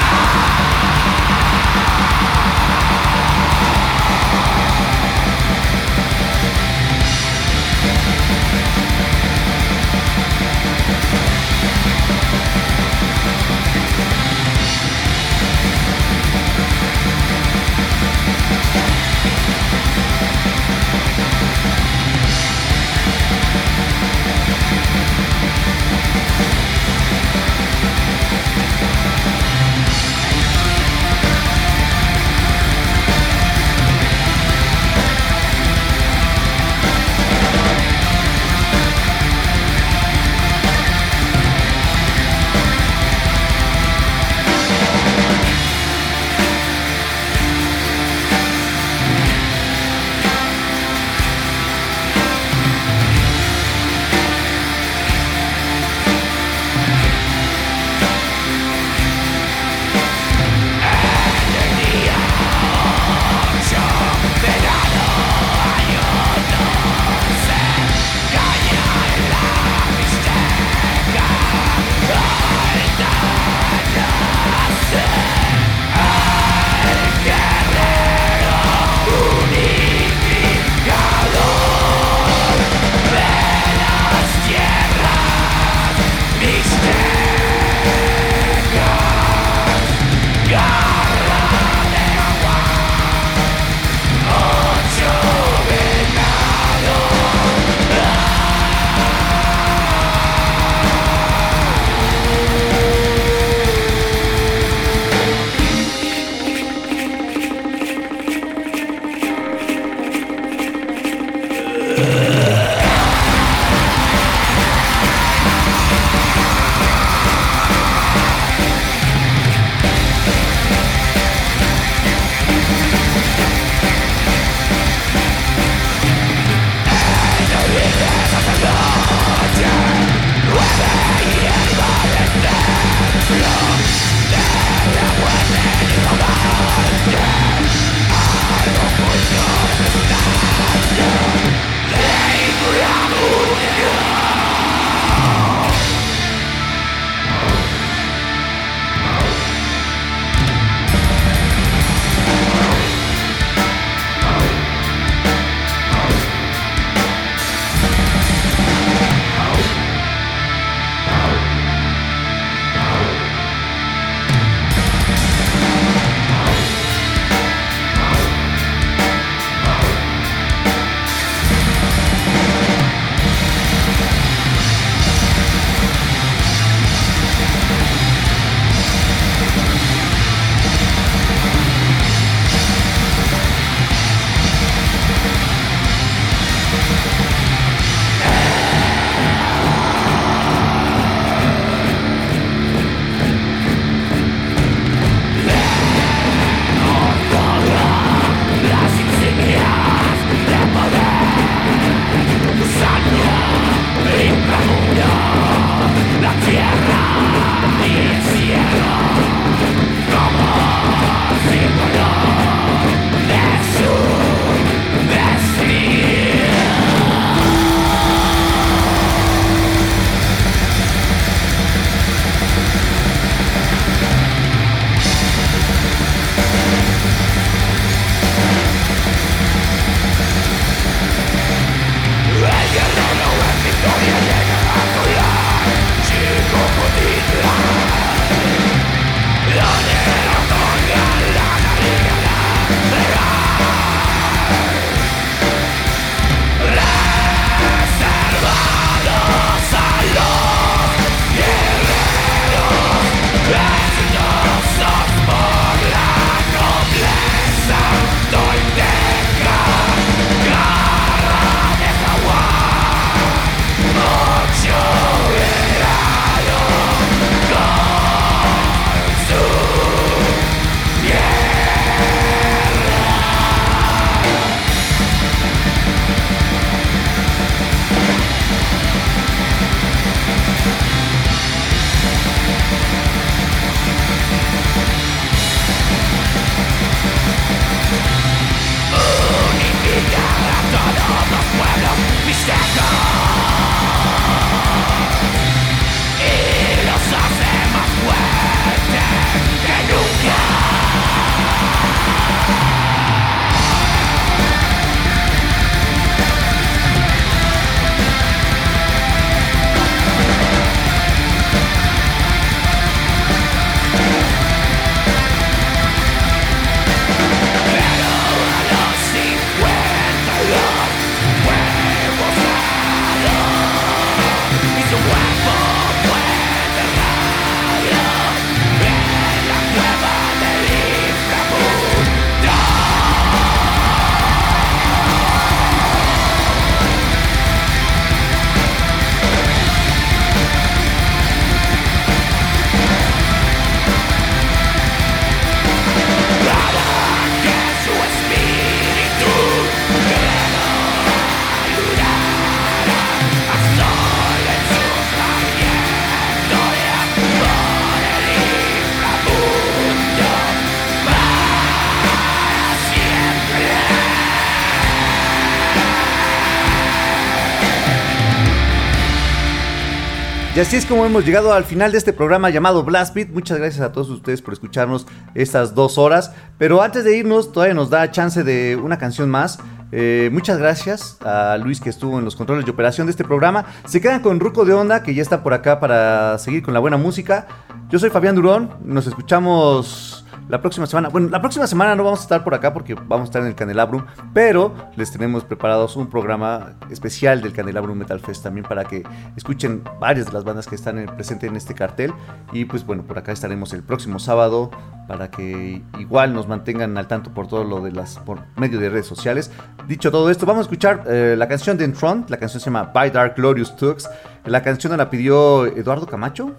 Así 370.66 370.78
es 370.78 370.86
como 370.88 371.06
hemos 371.06 371.24
llegado 371.24 371.54
al 371.54 371.64
final 371.64 371.92
de 371.92 372.00
este 372.00 372.12
programa 372.12 372.50
llamado 372.50 372.84
Blast 372.84 373.14
Beat. 373.14 373.30
Muchas 373.30 373.60
gracias 373.60 373.82
a 373.82 373.92
todos 373.92 374.10
ustedes 374.10 374.42
por 374.42 374.52
escucharnos 374.52 375.06
estas 375.36 375.76
dos 375.76 376.00
horas. 376.00 376.32
Pero 376.58 376.82
antes 376.82 377.04
de 377.04 377.16
irnos, 377.16 377.52
todavía 377.52 377.76
nos 377.76 377.92
da 377.92 378.10
chance 378.10 378.44
de 378.44 378.76
una 378.76 378.98
canción 378.98 379.30
más. 379.30 379.60
Eh, 379.92 380.32
muchas 380.34 380.58
gracias 380.58 381.20
a 381.22 381.58
Luis 381.58 381.80
que 381.80 381.92
estuvo 381.92 382.18
en 382.18 382.26
los 382.26 382.36
controles 382.36 382.66
de 382.66 382.72
operación 382.72 383.06
de 383.06 383.12
este 383.12 383.24
programa. 383.24 383.66
Se 383.86 384.02
quedan 384.02 384.24
con 384.24 384.40
Ruco 384.40 384.66
de 384.66 384.74
Onda, 384.74 385.04
que 385.04 385.14
ya 385.14 385.22
está 385.22 385.44
por 385.44 385.54
acá 385.54 385.80
para 385.80 386.40
seguir 386.40 386.64
con 386.64 386.74
la 386.74 386.80
buena 386.80 386.98
música. 386.98 387.46
Yo 387.90 388.00
soy 388.00 388.10
Fabián 388.10 388.34
Durón. 388.34 388.72
Nos 388.84 389.06
escuchamos 389.06 390.25
la 390.50 390.62
próxima 390.62 390.86
semana. 390.88 391.10
Bueno, 391.10 391.30
la 391.30 391.42
próxima 391.42 391.68
semana 391.68 391.96
no 391.96 392.04
vamos 392.04 392.20
a 392.20 392.24
estar 392.24 392.44
por 392.44 392.54
acá 392.54 392.74
porque 392.74 392.96
vamos 392.96 393.22
a 393.22 393.24
estar 393.26 393.42
en 393.42 393.48
el 393.48 393.56
Candelabrum, 393.56 394.06
pero 394.34 394.74
les 394.96 395.12
tenemos 395.12 395.44
preparados 395.44 395.96
un 395.96 396.08
programa 396.08 396.74
especial 396.90 397.42
del 397.42 397.54
Candelabrum 397.54 397.98
Metal 397.98 398.20
Fest 398.20 398.44
también 398.44 398.66
para 398.66 398.86
que 398.86 399.04
escuchen 399.36 399.84
varias 400.00 400.28
de 400.28 400.34
las 400.34 400.44
bandas 400.44 400.68
que 400.68 400.76
están 400.76 401.06
presentes 401.16 401.50
en 401.50 401.56
este 401.56 401.74
cartel. 401.74 402.14
Y 402.52 402.66
pues 402.66 402.86
bueno, 402.86 403.04
por 403.04 403.18
acá 403.18 403.32
estaremos 403.32 403.74
el 403.74 403.84
próximo 403.84 404.20
sábado 404.20 404.72
para 405.08 405.30
que 405.30 405.82
igual 406.00 406.34
nos 406.34 406.48
mantengan 406.48 406.98
al 406.98 407.08
tanto 407.08 407.32
por 407.34 407.48
todo 407.48 407.64
lo 407.64 407.82
de 407.82 407.92
las 407.92 408.18
por 408.20 408.40
medio 408.56 408.80
de 408.80 408.90
redes 408.90 409.06
sociales. 409.06 409.52
Dicho 409.88 410.12
todo 410.12 410.30
esto, 410.30 410.46
vamos 410.46 410.62
a 410.62 410.64
escuchar 410.64 411.04
eh, 411.08 411.36
la 411.38 411.48
canción 411.48 411.78
de 411.78 411.86
Entron, 411.86 412.26
la 412.28 412.38
canción 412.38 412.60
se 412.60 412.66
llama 412.66 412.92
By 412.94 413.12
Dark 413.12 413.36
Glorious 413.36 413.76
Tux. 413.76 414.10
La 414.46 414.62
canción 414.62 414.96
la 414.98 415.10
pidió 415.10 415.66
Eduardo 415.66 416.06
Camacho, 416.06 416.54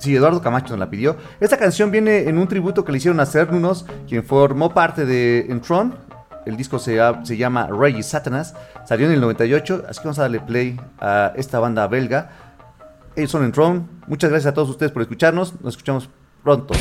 Sí, 0.00 0.16
Eduardo 0.16 0.40
Camacho 0.40 0.70
nos 0.70 0.80
la 0.80 0.88
pidió. 0.88 1.16
Esta 1.40 1.58
canción 1.58 1.90
viene 1.90 2.28
en 2.28 2.38
un 2.38 2.48
tributo 2.48 2.84
que 2.86 2.90
le 2.90 2.98
hicieron 2.98 3.20
a 3.20 3.26
Cernunos, 3.26 3.84
quien 4.08 4.24
formó 4.24 4.72
parte 4.72 5.04
de 5.04 5.46
Entron. 5.50 5.94
El 6.46 6.56
disco 6.56 6.78
se, 6.78 6.98
se 7.22 7.36
llama 7.36 7.66
Rey 7.66 8.02
Satanas. 8.02 8.54
Salió 8.86 9.06
en 9.06 9.12
el 9.12 9.20
98, 9.20 9.84
así 9.86 10.00
que 10.00 10.06
vamos 10.06 10.18
a 10.18 10.22
darle 10.22 10.40
play 10.40 10.80
a 10.98 11.34
esta 11.36 11.60
banda 11.60 11.86
belga. 11.86 12.30
Ellos 13.14 13.30
son 13.30 13.44
Entron. 13.44 13.88
Muchas 14.06 14.30
gracias 14.30 14.50
a 14.50 14.54
todos 14.54 14.70
ustedes 14.70 14.90
por 14.90 15.02
escucharnos. 15.02 15.60
Nos 15.60 15.74
escuchamos 15.74 16.08
pronto. 16.42 16.72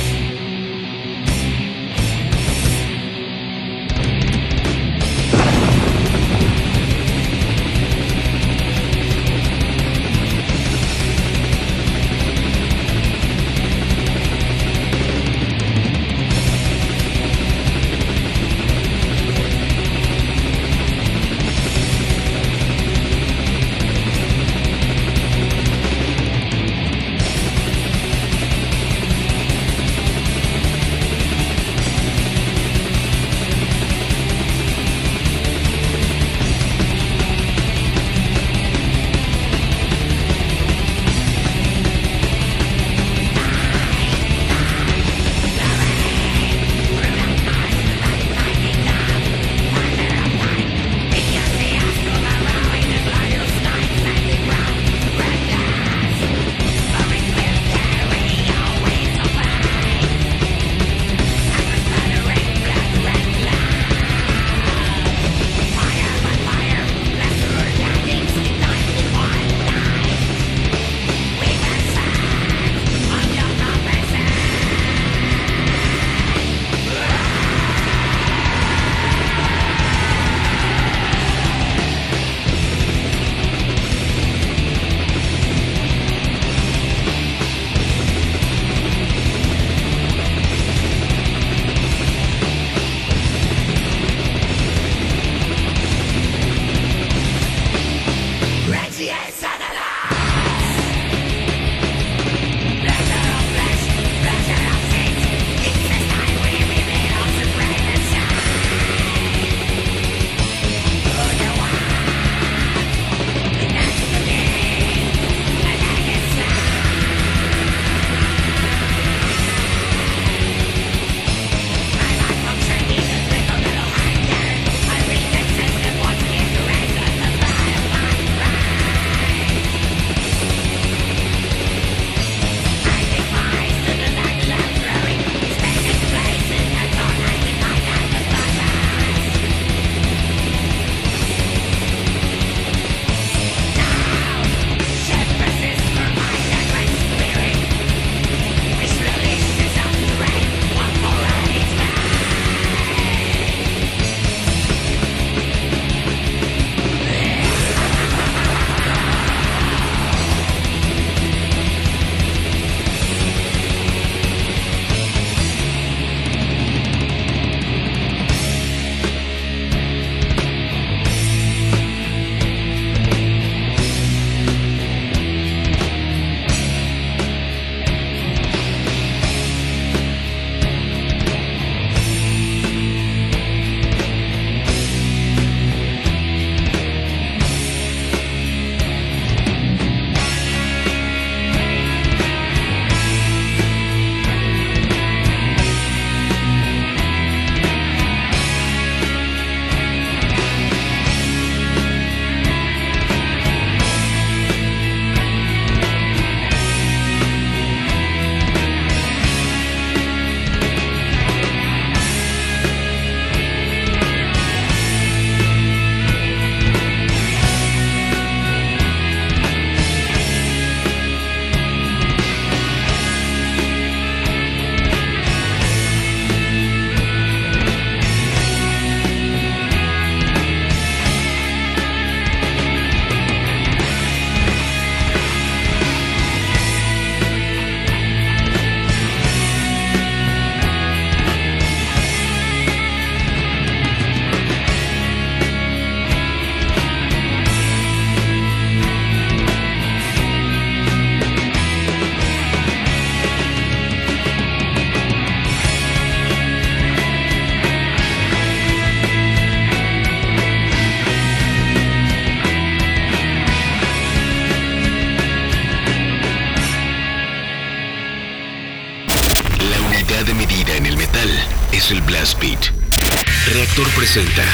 Presenta 273.99 274.45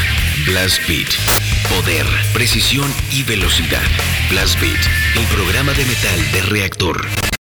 Blast 0.48 0.88
Beat. 0.88 1.08
Poder, 1.70 2.08
precisión 2.34 2.92
y 3.12 3.22
velocidad. 3.22 3.84
Blast 4.32 4.60
Beat, 4.60 4.80
el 5.16 5.26
programa 5.28 5.72
de 5.74 5.86
metal 5.86 6.32
de 6.32 6.42
reactor. 6.42 7.15